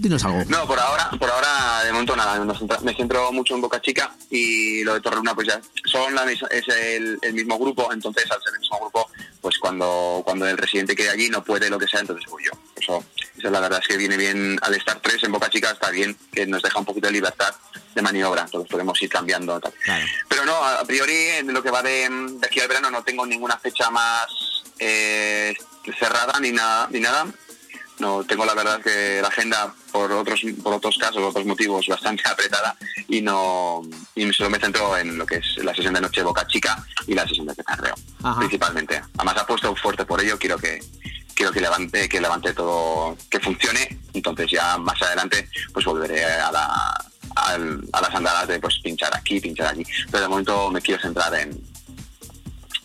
[0.00, 0.42] dinos algo.
[0.48, 2.42] No, por ahora, por ahora de momento nada,
[2.82, 6.68] me centro mucho en Boca Chica y lo de Torreluna pues ya son la es
[6.68, 9.10] el, el mismo grupo, entonces al ser el mismo grupo,
[9.40, 12.52] pues cuando, cuando el residente quede allí no puede lo que sea, entonces voy yo.
[12.76, 13.04] Eso,
[13.36, 16.16] eso la verdad es que viene bien, al estar tres en Boca Chica está bien,
[16.32, 17.54] que nos deja un poquito de libertad
[17.94, 19.58] de maniobra, entonces podemos ir cambiando.
[19.60, 19.72] Tal.
[19.84, 20.06] Claro.
[20.28, 23.26] Pero no, a priori en lo que va de, de aquí al verano no tengo
[23.26, 24.26] ninguna fecha más
[24.78, 25.54] eh,
[25.98, 27.26] cerrada ni nada, ni nada.
[28.00, 32.22] No, tengo la verdad que la agenda por otros por otros casos, otros motivos bastante
[32.28, 32.74] apretada
[33.08, 33.82] y no
[34.14, 37.14] y solo me centro en lo que es la sesión de noche Boca Chica y
[37.14, 38.38] la sesión de petardeo, Ajá.
[38.38, 39.02] principalmente.
[39.18, 40.80] Además apuesto fuerte por ello, quiero que
[41.34, 46.50] quiero que levante que levante todo, que funcione, entonces ya más adelante pues volveré a
[46.50, 47.04] la
[47.36, 51.34] a las andadas de pues pinchar aquí, pinchar allí, pero de momento me quiero centrar
[51.34, 51.60] en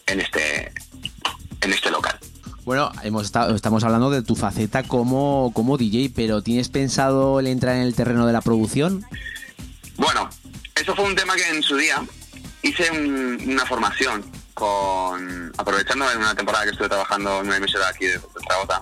[0.08, 0.74] en este
[1.62, 2.20] en este local.
[2.66, 7.46] Bueno, hemos estado, estamos hablando de tu faceta como, como DJ, pero ¿tienes pensado el
[7.48, 9.06] entrar en el terreno de la producción?
[9.98, 10.28] Bueno,
[10.76, 12.04] eso fue un tema que en su día
[12.64, 14.26] hice un- una formación
[14.56, 18.82] con aprovechando en una temporada que estuve trabajando en una emisora aquí de, de Zaragoza,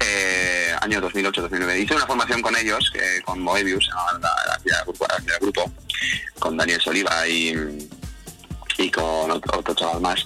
[0.00, 1.82] eh, año 2008-2009.
[1.82, 3.88] Hice una formación con ellos, que, con Moebius,
[4.20, 5.06] la, grupo,
[5.40, 5.72] grupo,
[6.38, 7.88] con Daniel Soliva y,
[8.78, 10.24] y con otro, otro chaval más.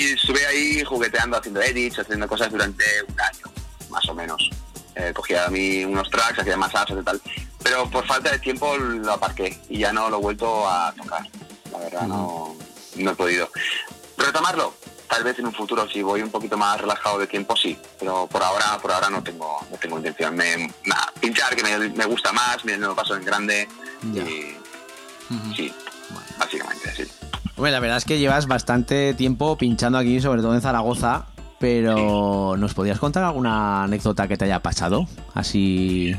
[0.00, 3.52] Y estuve ahí jugueteando, haciendo edits, haciendo cosas durante un año,
[3.90, 4.48] más o menos.
[4.94, 7.20] Eh, cogía a mí unos tracks, hacía más apps y tal.
[7.62, 11.28] Pero por falta de tiempo lo aparqué y ya no lo he vuelto a tocar.
[11.70, 12.56] La verdad, no,
[12.96, 13.50] no he podido.
[14.16, 14.74] Retomarlo,
[15.06, 17.78] tal vez en un futuro, si voy un poquito más relajado de tiempo, sí.
[17.98, 20.34] Pero por ahora, por ahora no tengo, no tengo intención.
[20.34, 23.68] Me, nada, pinchar, que me, me gusta más, me, me lo paso en grande.
[24.14, 24.56] Y,
[25.54, 25.74] sí.
[27.60, 31.26] Bueno, la verdad es que llevas bastante tiempo pinchando aquí, sobre todo en Zaragoza,
[31.58, 35.06] pero ¿nos podías contar alguna anécdota que te haya pasado?
[35.34, 36.16] Así...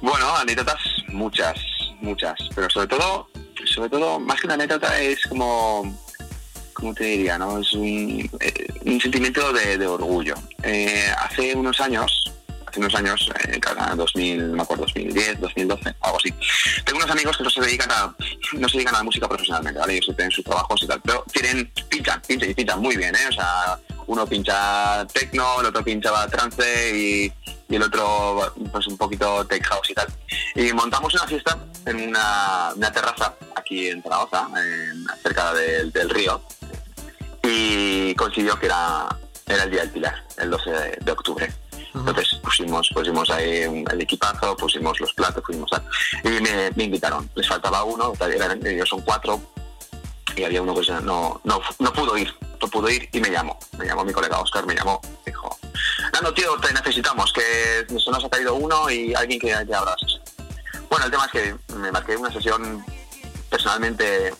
[0.00, 1.54] Bueno, anécdotas muchas,
[2.00, 3.28] muchas, pero sobre todo,
[3.72, 5.96] sobre todo, más que una anécdota es como,
[6.72, 7.38] ¿cómo te diría?
[7.38, 7.60] No?
[7.60, 10.34] Es un, eh, sentimiento de, de orgullo.
[10.64, 12.21] Eh, hace unos años,
[12.72, 16.32] hace unos años, eh, cada 2000, no me acuerdo, 2010, 2012, algo así.
[16.84, 18.14] Tengo unos amigos que no se dedican a,
[18.54, 19.94] no se dedican a la música profesionalmente, ¿vale?
[19.94, 23.28] Ellos tienen sus trabajos y tal, pero tienen, pinchan, pinchan y pinchan muy bien, ¿eh?
[23.28, 27.32] O sea, uno pincha techno, el otro pinchaba trance y,
[27.68, 30.06] el otro pues un poquito tech house y tal.
[30.54, 34.48] Y montamos una fiesta en una, terraza aquí en Zaragoza,
[35.22, 36.42] cerca del, río,
[37.42, 39.08] y coincidió que era,
[39.46, 41.61] era el Día del Pilar, el 12 de, de octubre.
[41.94, 45.84] Entonces pusimos, pusimos ahí el equipazo, pusimos los platos, pusimos tal,
[46.24, 47.28] y me, invitaron.
[47.34, 49.40] Les faltaba uno, eran, ellos son cuatro,
[50.34, 53.58] y había uno que no, no, no pudo ir, no pudo ir y me llamó.
[53.78, 55.58] Me llamó mi colega Oscar, me llamó, dijo,
[56.14, 60.20] Nano, tío, te necesitamos, que se nos ha caído uno y alguien que, sesión.
[60.88, 62.84] Bueno, el tema es que me marqué una sesión
[63.50, 64.32] personalmente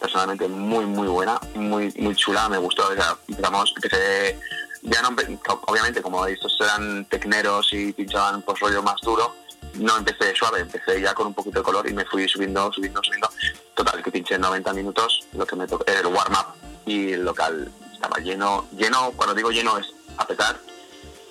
[0.00, 2.88] personalmente muy muy buena, muy muy chula, me gustó,
[3.28, 4.38] digamos, empecé
[4.82, 5.14] ya no
[5.66, 9.34] obviamente como estos eran tecneros y pinchaban pues rollo más duro,
[9.74, 13.02] no empecé suave, empecé ya con un poquito de color y me fui subiendo, subiendo,
[13.02, 13.28] subiendo.
[13.74, 16.54] Total, que pinché 90 minutos, lo que me tocó, el warm-up
[16.86, 19.86] y el local estaba lleno, lleno, cuando digo lleno es
[20.16, 20.60] a.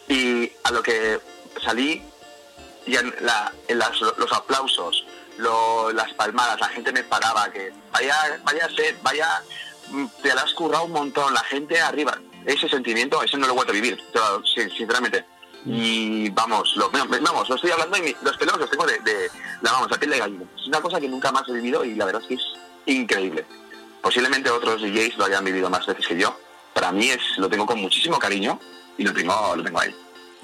[0.07, 1.19] Y a lo que
[1.63, 2.01] salí,
[2.87, 5.05] ya en la- en las- los aplausos,
[5.93, 9.41] las palmadas, la gente me paraba, que vaya, vaya set, vaya,
[9.89, 13.53] mm, te la has currado un montón, la gente arriba, ese sentimiento, ese no lo
[13.53, 13.99] he vuelto a vivir,
[14.77, 15.25] sinceramente.
[15.65, 19.29] Y vamos, lo, vamos, lo estoy hablando y los pelos los tengo de, de
[19.61, 20.45] la vamos, la piel de gallina.
[20.55, 22.43] Es una cosa que nunca más he vivido y la verdad es que es
[22.85, 23.45] increíble.
[24.01, 26.37] Posiblemente otros DJs lo hayan vivido más veces que yo.
[26.73, 28.59] Para mí es, lo tengo con muchísimo cariño
[28.97, 29.93] y lo tengo, lo tengo ahí.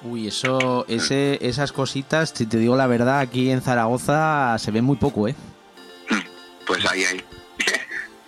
[0.03, 4.83] Uy, eso, ese, esas cositas, si te digo la verdad, aquí en Zaragoza se ven
[4.83, 5.35] muy poco, ¿eh?
[6.67, 7.23] Pues ahí, ahí.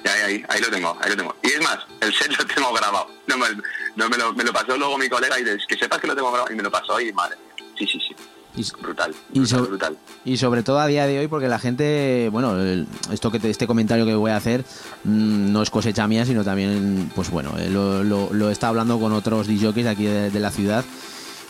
[0.06, 1.36] Ahí, ahí, ahí lo tengo, ahí lo tengo.
[1.44, 3.08] Y es más, el set lo tengo grabado.
[3.28, 3.48] No me,
[3.96, 6.16] no me, lo, me lo pasó luego mi colega y dices, que sepas que lo
[6.16, 7.36] tengo grabado y me lo pasó y madre.
[7.38, 7.66] mía.
[7.78, 8.16] Sí, sí, sí.
[8.56, 9.14] Y, Brutal.
[9.34, 9.98] Y Brutal, sobre- brutal.
[10.26, 13.52] y sobre todo a día de hoy, porque la gente, bueno, el- esto que te-
[13.52, 14.62] este comentario que voy a hacer
[15.04, 18.70] mm, no es cosecha mía, sino también, pues bueno, eh, lo, lo, lo he estado
[18.72, 20.84] hablando con otros DJs aquí de, de la ciudad.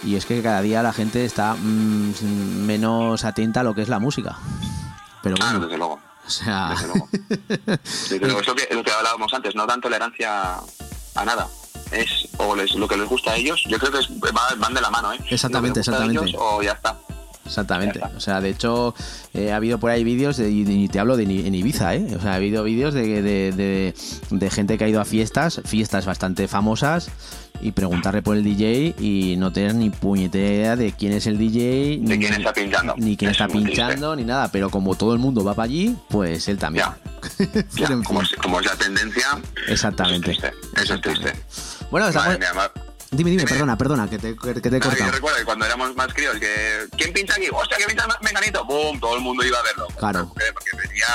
[0.04, 3.90] Y es que cada día la gente está mm, menos atenta a lo que es
[3.90, 4.38] la música.
[5.24, 6.00] Pero Ah, bueno, desde luego.
[6.28, 7.10] O sea, Desde luego.
[7.84, 8.40] Desde luego.
[8.42, 10.56] Es lo que, lo que hablábamos antes, no dan tolerancia
[11.16, 11.48] a nada.
[11.92, 13.64] Es o les, lo que les gusta a ellos.
[13.68, 15.18] Yo creo que es- va- van de la mano, ¿eh?
[15.30, 16.22] Exactamente, exactamente.
[16.30, 16.98] ellos, o ya está.
[17.46, 18.02] Exactamente.
[18.16, 18.94] O sea, de hecho,
[19.34, 22.06] eh, ha habido por ahí vídeos, de, y te hablo de en Ibiza, ¿eh?
[22.18, 23.94] O sea, ha habido vídeos de, de, de-
[24.32, 27.10] de gente que ha ido a fiestas, fiestas bastante famosas,
[27.62, 31.38] y preguntarle por el DJ y no tener ni puñetera idea de quién es el
[31.38, 32.96] DJ, De ni, quién está pinchando.
[32.98, 33.98] ni quién está triste.
[34.26, 34.52] nada.
[34.52, 36.86] Pero como todo el mundo va para allí, pues él también.
[36.86, 36.98] Ya.
[38.06, 39.26] Como, es, como es la tendencia.
[39.68, 40.32] Exactamente.
[40.32, 40.82] Eso es triste.
[40.82, 41.34] Eso es triste.
[41.92, 42.38] Bueno, estamos...
[42.40, 42.72] Mía,
[43.12, 45.06] Dime, dime, perdona, perdona, que te, que te he cortado.
[45.06, 47.48] yo recuerdo que cuando éramos más críos, que ¿quién pincha aquí?
[47.52, 48.66] ¡Hostia, que pincha Mecanito!
[48.66, 49.00] ¡Bum!
[49.00, 49.88] Todo el mundo iba a verlo.
[49.98, 50.28] Claro.
[50.28, 51.08] Porque porque venía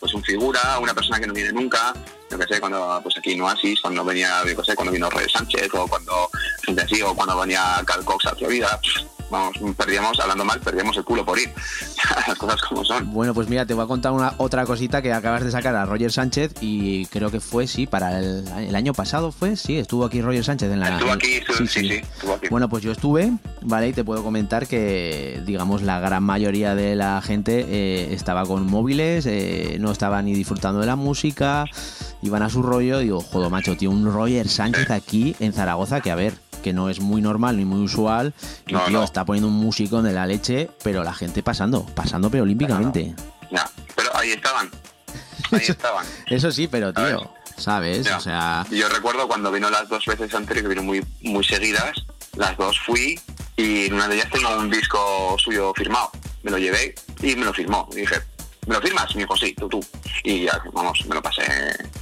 [0.00, 1.92] pues un figura, una persona que no viene nunca.
[2.30, 5.10] Yo qué sé, cuando pues aquí en Oasis, cuando venía, yo qué sé, cuando vino
[5.10, 6.30] Rey Sánchez, o cuando
[6.64, 8.80] gente así, o cuando venía Carl Cox a Florida.
[9.34, 11.52] Vamos, perdíamos, hablando mal, perdíamos el culo por ir.
[12.28, 13.12] Las cosas como son.
[13.12, 15.84] Bueno, pues mira, te voy a contar una otra cosita que acabas de sacar a
[15.86, 20.04] Roger Sánchez y creo que fue, sí, para el, el año pasado fue, sí, estuvo
[20.04, 20.90] aquí Roger Sánchez en la...
[20.90, 22.46] Estuvo aquí, sí, sí, sí, estuvo aquí.
[22.48, 23.32] Bueno, pues yo estuve,
[23.62, 23.88] ¿vale?
[23.88, 28.64] Y te puedo comentar que, digamos, la gran mayoría de la gente eh, estaba con
[28.66, 31.64] móviles, eh, no estaba ni disfrutando de la música,
[32.22, 33.00] iban a su rollo.
[33.00, 36.34] Digo, joder, macho, tío, un Roger Sánchez aquí en Zaragoza que, a ver,
[36.64, 38.32] que no es muy normal ni muy usual.
[38.66, 39.04] Y, No, tío, no.
[39.04, 43.14] está poniendo un músico de la leche, pero la gente pasando, pasando pero olímpicamente.
[43.50, 44.70] Ya, pero ahí estaban.
[45.52, 46.06] Ahí estaban.
[46.26, 48.10] Eso sí, pero tío, ¿sabes?
[48.10, 51.92] O sea, Yo recuerdo cuando vino las dos veces anteriores, que vino muy, muy seguidas,
[52.34, 53.20] las dos fui
[53.56, 56.10] y en una de ellas tengo un disco suyo firmado.
[56.42, 57.86] Me lo llevé y me lo firmó.
[57.92, 58.16] Y dije,
[58.66, 59.14] ¿me lo firmas?
[59.14, 59.84] Me dijo, sí, tú, tú.
[60.24, 61.44] Y ya, vamos, me lo pasé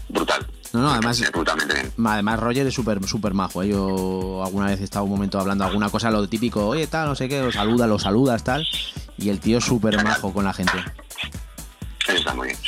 [0.09, 0.47] brutal.
[0.73, 1.93] No, no, además- bien.
[2.07, 3.63] Además, Roger es súper súper majo.
[3.63, 3.69] ¿eh?
[3.69, 7.15] Yo alguna vez he estado un momento hablando alguna cosa, lo típico, oye, tal, no
[7.15, 8.67] sé qué, lo saluda, lo saludas, tal.
[9.19, 10.73] Y el tío es súper majo con la gente.
[12.09, 12.59] Eso está muy bien.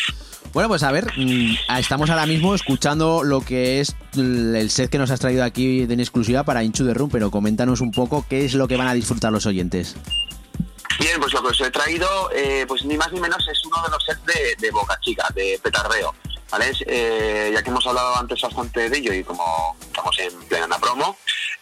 [0.52, 4.98] Bueno, pues a ver, mm, estamos ahora mismo escuchando lo que es el set que
[4.98, 8.24] nos has traído aquí de en exclusiva para Inchu de Room, pero coméntanos un poco
[8.28, 9.96] qué es lo que van a disfrutar los oyentes.
[11.00, 13.82] Bien, pues lo que os he traído, eh, pues ni más ni menos es uno
[13.82, 16.14] de los sets de, de Boca Chica, de petardeo.
[16.54, 16.72] ¿Vale?
[16.86, 21.16] Eh, ya que hemos hablado antes bastante de ello y como estamos en plena promo,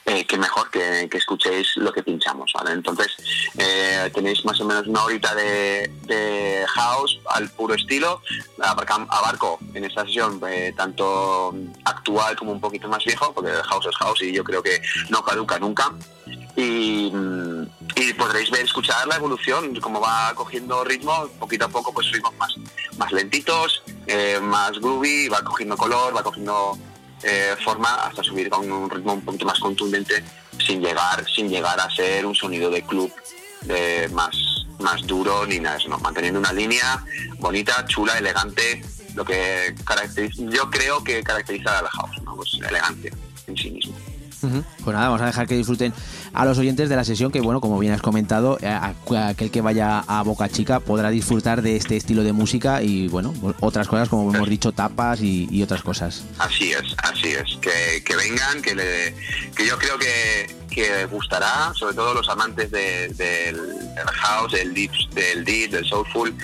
[0.05, 2.53] eh, que mejor que, que escuchéis lo que pinchamos.
[2.55, 2.73] ¿vale?
[2.73, 3.09] Entonces,
[3.57, 8.21] eh, tenéis más o menos una horita de, de house al puro estilo.
[8.61, 11.55] Abarca- abarco en esta sesión eh, tanto
[11.85, 15.25] actual como un poquito más viejo, porque house es house y yo creo que no
[15.25, 15.91] caduca nunca
[16.57, 17.63] y, mm,
[17.97, 22.35] y podréis ver, escuchar la evolución, cómo va cogiendo ritmo, poquito a poco pues ritmos
[22.37, 22.55] más,
[22.97, 26.79] más lentitos, eh, más groovy, va cogiendo color, va cogiendo
[27.23, 30.23] eh, forma hasta subir con un ritmo un poquito más contundente
[30.59, 33.13] sin llegar, sin llegar a ser un sonido de club
[33.63, 34.37] de más,
[34.81, 37.05] más duro ni nada no, manteniendo una línea
[37.39, 38.83] bonita, chula, elegante,
[39.15, 42.37] lo que caracteriza, yo creo que caracteriza a la house, ¿no?
[42.37, 43.13] pues elegante
[43.47, 43.95] en sí mismo.
[44.43, 44.65] Ujú.
[44.85, 45.93] Pues nada, vamos a dejar que disfruten
[46.35, 49.61] a los oyentes de la sesión, que bueno, como bien has comentado, eh, aquel que
[49.61, 54.09] vaya a Boca Chica podrá disfrutar de este estilo de música y bueno, otras cosas
[54.09, 56.25] como hemos dicho, tapas y, otras cosas.
[56.39, 57.57] Así es, así es.
[57.61, 59.15] Que, que vengan, que, le,
[59.55, 63.57] que yo creo que, que gustará, sobre todo los amantes de- del,
[63.95, 66.35] del house, del deep, del deep, del soulful,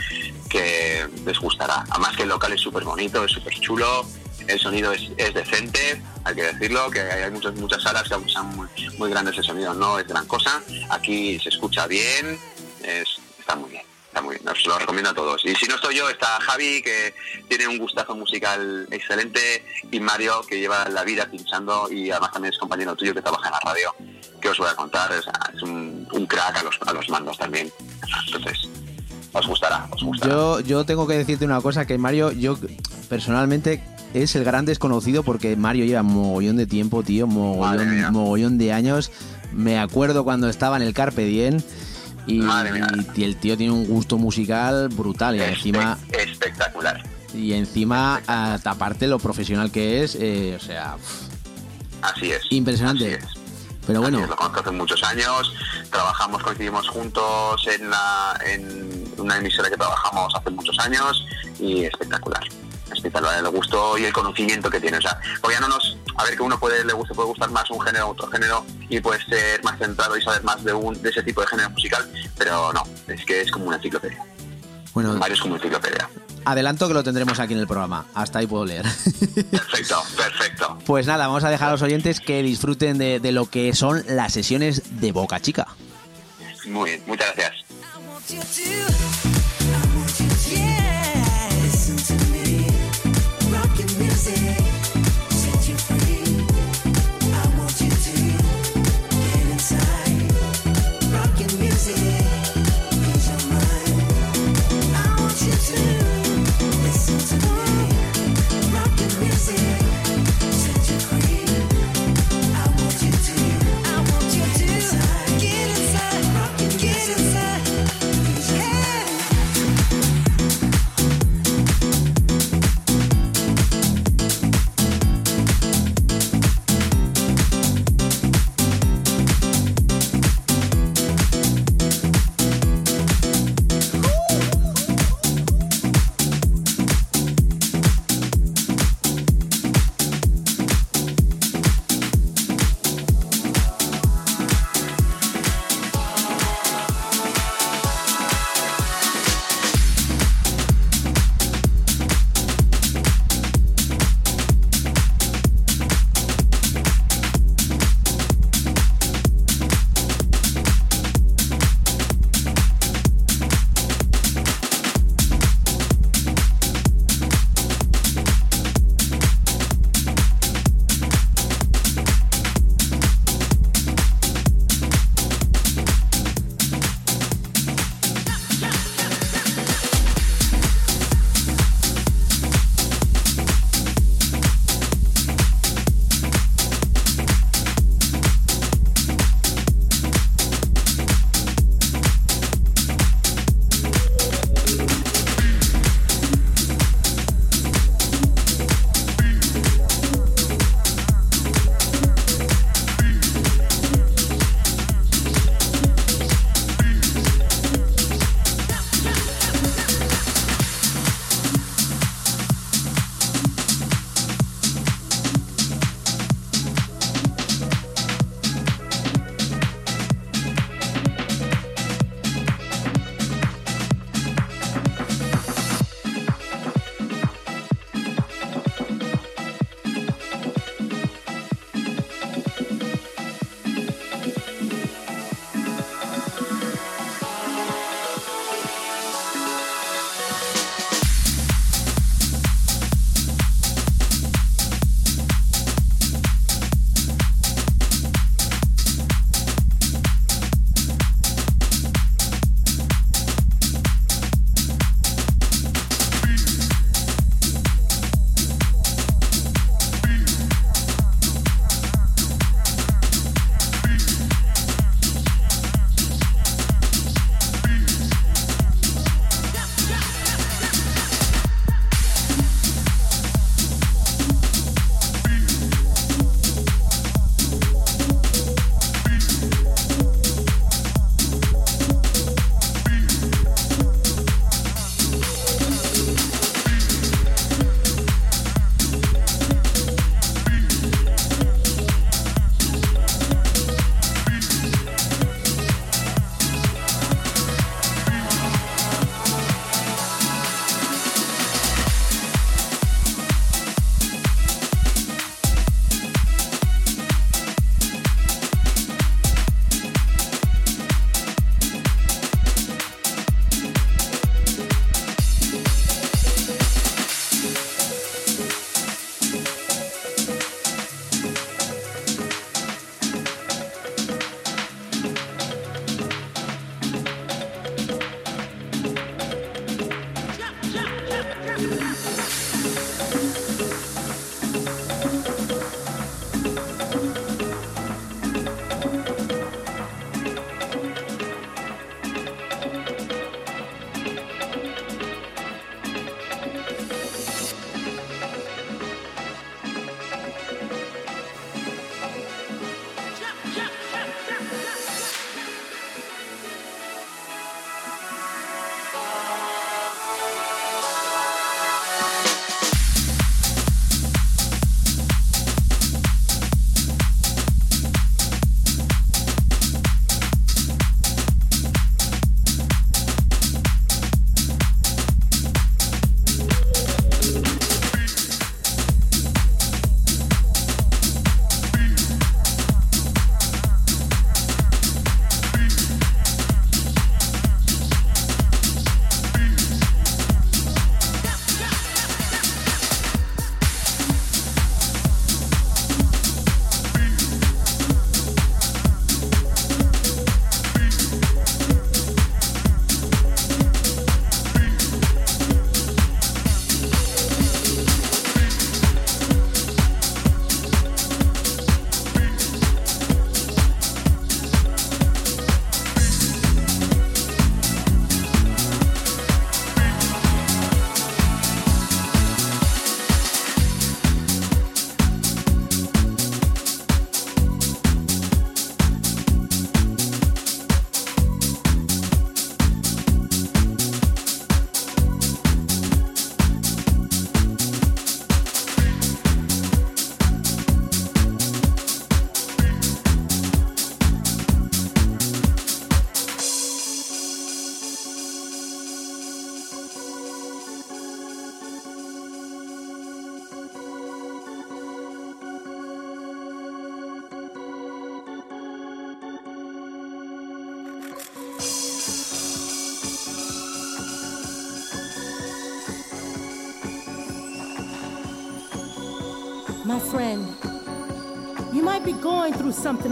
[0.48, 1.84] que les gustará.
[1.90, 4.06] Además que el local es súper bonito, es súper chulo,
[4.48, 8.46] el sonido es, es decente, hay que decirlo, que hay muchas, muchas salas que abusan
[8.56, 8.66] muy,
[8.98, 10.60] muy grandes el sonido, no es gran cosa.
[10.90, 12.38] Aquí se escucha bien,
[12.82, 13.82] es- está muy bien.
[14.08, 15.44] Está muy bien, os lo recomiendo a todos.
[15.44, 17.14] Y si no estoy yo, está Javi, que
[17.46, 19.62] tiene un gustazo musical excelente,
[19.92, 23.48] y Mario, que lleva la vida pinchando, y además también es compañero tuyo que trabaja
[23.48, 23.94] en la radio,
[24.40, 27.36] que os voy a contar, es, es un, un crack a los, a los mandos
[27.36, 27.70] también.
[28.26, 28.66] Entonces,
[29.34, 30.32] os gustará, os gustará.
[30.32, 32.58] Yo, yo tengo que decirte una cosa, que Mario, yo
[33.10, 33.82] personalmente
[34.14, 39.10] es el gran desconocido porque Mario lleva mogollón de tiempo, tío, mogollón, mogollón de años.
[39.52, 41.60] Me acuerdo cuando estaba en el Carpe Diem
[42.26, 42.42] y,
[43.22, 47.02] el tío tiene un gusto musical brutal y encima espectacular.
[47.34, 50.96] y encima aparte lo profesional que es, eh, o sea,
[52.02, 52.42] Así es.
[52.50, 53.16] impresionante.
[53.16, 53.38] Así es.
[53.86, 55.54] Pero bueno, es, lo conozco hace muchos años,
[55.90, 61.24] trabajamos, coincidimos juntos en, la, en una emisora que trabajamos hace muchos años
[61.58, 62.42] y espectacular.
[62.92, 64.98] Espectacular el gusto y el conocimiento que tiene.
[64.98, 65.18] O sea,
[65.60, 65.96] no nos.
[66.16, 68.64] A ver, que uno puede, le guste, puede gustar más un género u otro género
[68.88, 71.70] y puede ser más centrado y saber más de, un, de ese tipo de género
[71.70, 74.24] musical, pero no, es que es como una enciclopedia.
[74.94, 76.08] bueno, Mario es como una enciclopedia.
[76.44, 78.06] adelanto que lo tendremos aquí en el programa.
[78.14, 78.82] Hasta ahí puedo leer.
[79.50, 80.78] Perfecto, perfecto.
[80.86, 84.02] Pues nada, vamos a dejar a los oyentes que disfruten de, de lo que son
[84.08, 85.66] las sesiones de Boca Chica.
[86.66, 87.64] Muy bien, muchas gracias.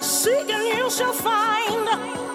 [0.00, 2.25] Seeking you shall find.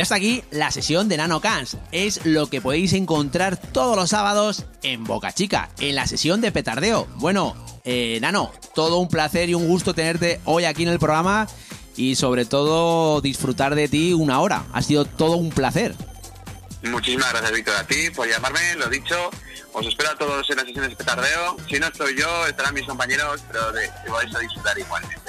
[0.00, 1.76] Ya está aquí la sesión de Nano Cans.
[1.92, 6.50] Es lo que podéis encontrar todos los sábados en Boca Chica, en la sesión de
[6.50, 7.06] petardeo.
[7.16, 7.54] Bueno,
[7.84, 11.46] eh, Nano, todo un placer y un gusto tenerte hoy aquí en el programa
[11.98, 14.64] y sobre todo disfrutar de ti una hora.
[14.72, 15.94] Ha sido todo un placer.
[16.82, 19.28] Muchísimas gracias, Víctor, a ti por llamarme, lo dicho.
[19.74, 21.58] Os espero a todos en las sesiones de petardeo.
[21.68, 25.19] Si no estoy yo, estarán mis compañeros, pero de, vais a disfrutar igualmente.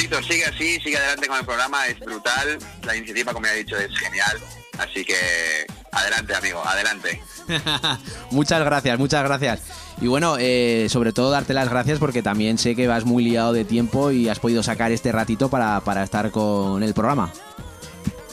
[0.00, 2.58] Víctor, sigue así, sigue adelante con el programa, es brutal.
[2.84, 4.38] La iniciativa, como ya he dicho, es genial.
[4.78, 7.22] Así que adelante, amigo, adelante.
[8.30, 9.60] muchas gracias, muchas gracias.
[10.00, 13.52] Y bueno, eh, sobre todo darte las gracias porque también sé que vas muy liado
[13.52, 17.30] de tiempo y has podido sacar este ratito para, para estar con el programa.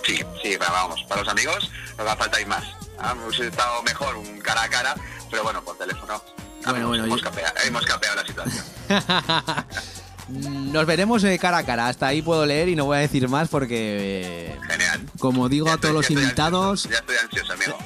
[0.05, 2.63] Sí, sí, vamos, para los amigos nos va a falta ir más.
[2.97, 4.95] Ah, Hemos estado mejor un cara a cara,
[5.29, 6.23] pero bueno, por teléfono.
[6.65, 8.65] Bueno, bueno, hemos, yo- capeado, hemos capeado la situación.
[10.29, 11.87] Nos veremos eh, cara a cara.
[11.87, 15.01] Hasta ahí puedo leer y no voy a decir más porque, eh, Genial.
[15.19, 17.77] como digo Ya a estoy- todos los invitados, ansioso, ya estoy ansioso, amigo.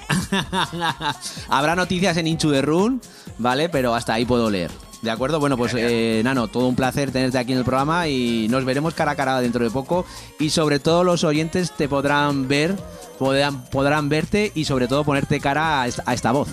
[1.50, 3.02] habrá noticias en Inchu de Run,
[3.38, 3.70] ¿vale?
[3.70, 4.72] Pero hasta ahí puedo leer.
[5.02, 5.40] ¿De acuerdo?
[5.40, 8.94] Bueno, pues eh, Nano, todo un placer tenerte aquí en el programa y nos veremos
[8.94, 10.06] cara a cara dentro de poco
[10.40, 12.76] y sobre todo los oyentes te podrán ver,
[13.18, 16.50] podrán, podrán verte y sobre todo ponerte cara a esta, a esta voz.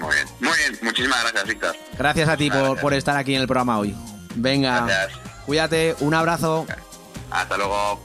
[0.00, 0.78] Muy bien, muy bien.
[0.80, 1.76] Muchísimas gracias, Víctor.
[1.98, 2.50] Gracias a ti
[2.80, 3.96] por estar aquí en el programa hoy.
[4.34, 5.18] Venga, Gracias.
[5.46, 6.66] cuídate, un abrazo.
[7.30, 8.04] Hasta luego.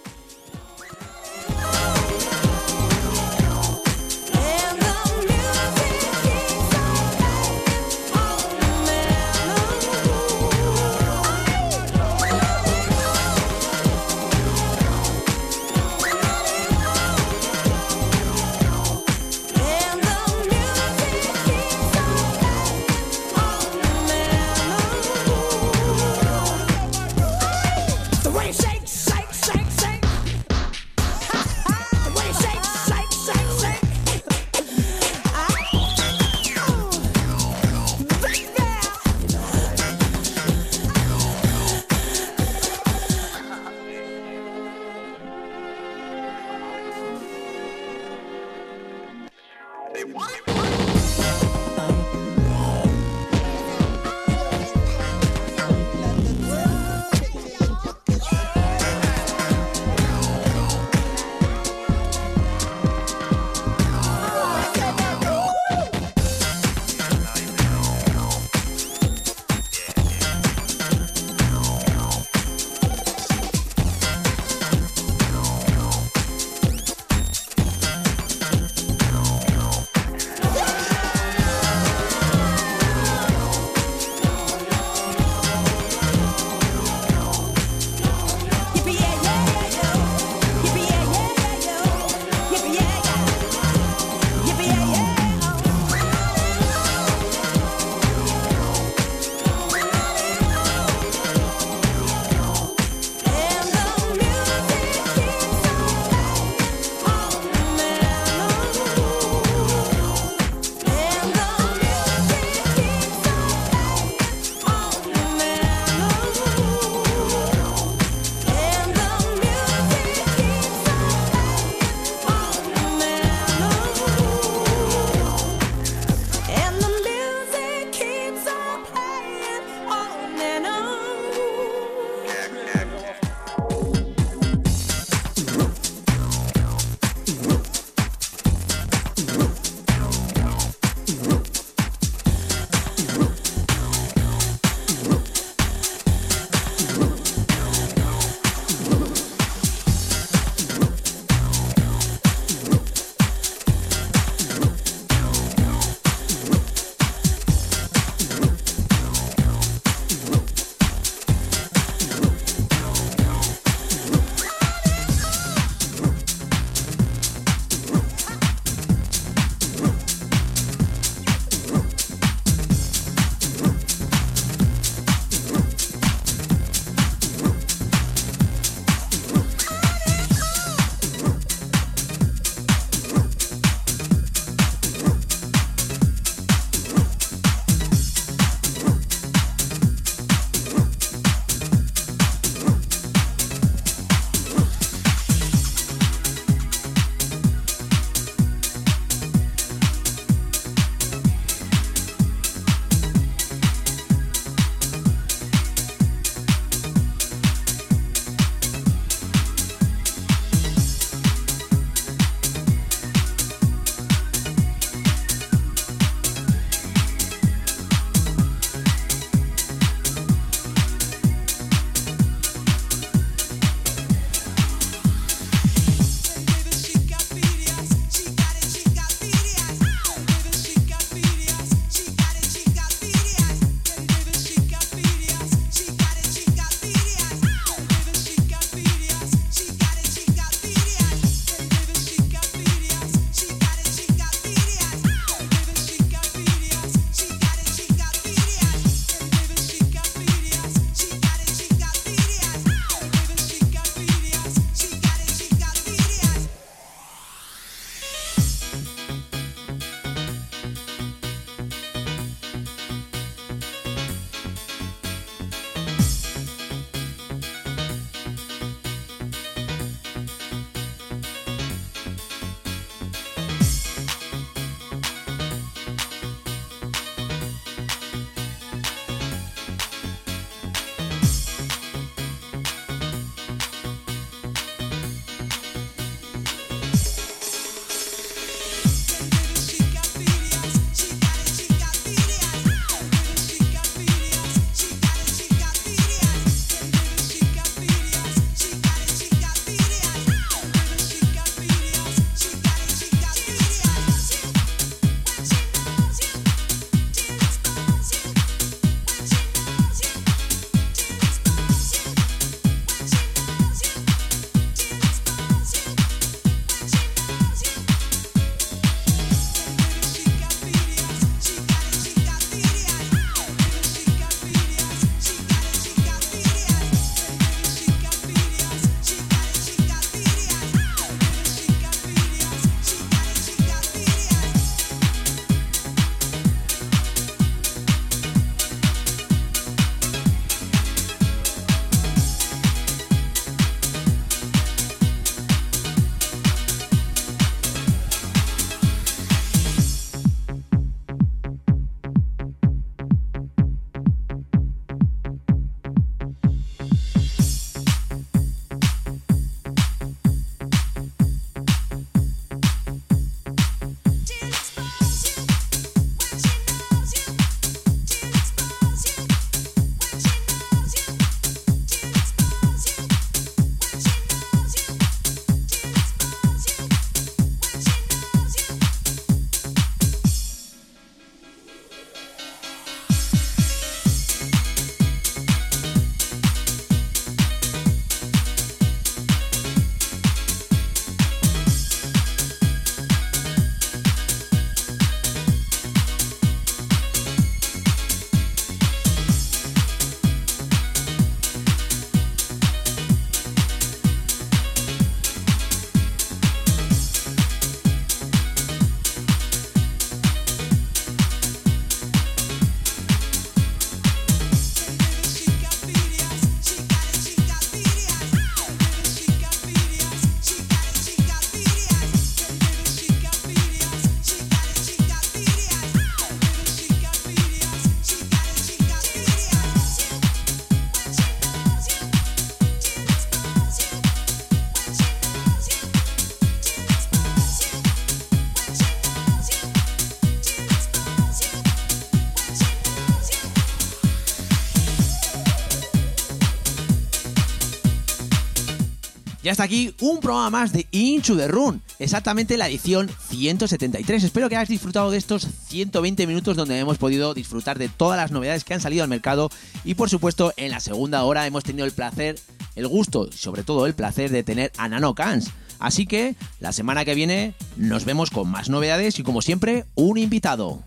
[449.45, 454.23] Ya está aquí un programa más de Into the Run, exactamente la edición 173.
[454.23, 458.31] Espero que hayas disfrutado de estos 120 minutos donde hemos podido disfrutar de todas las
[458.31, 459.51] novedades que han salido al mercado
[459.84, 462.39] y por supuesto en la segunda hora hemos tenido el placer,
[462.76, 465.51] el gusto y sobre todo el placer de tener a Nano Cans.
[465.77, 470.17] Así que la semana que viene nos vemos con más novedades y como siempre un
[470.17, 470.81] invitado.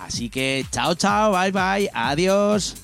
[0.00, 2.74] Así que chao chao, bye bye, adiós.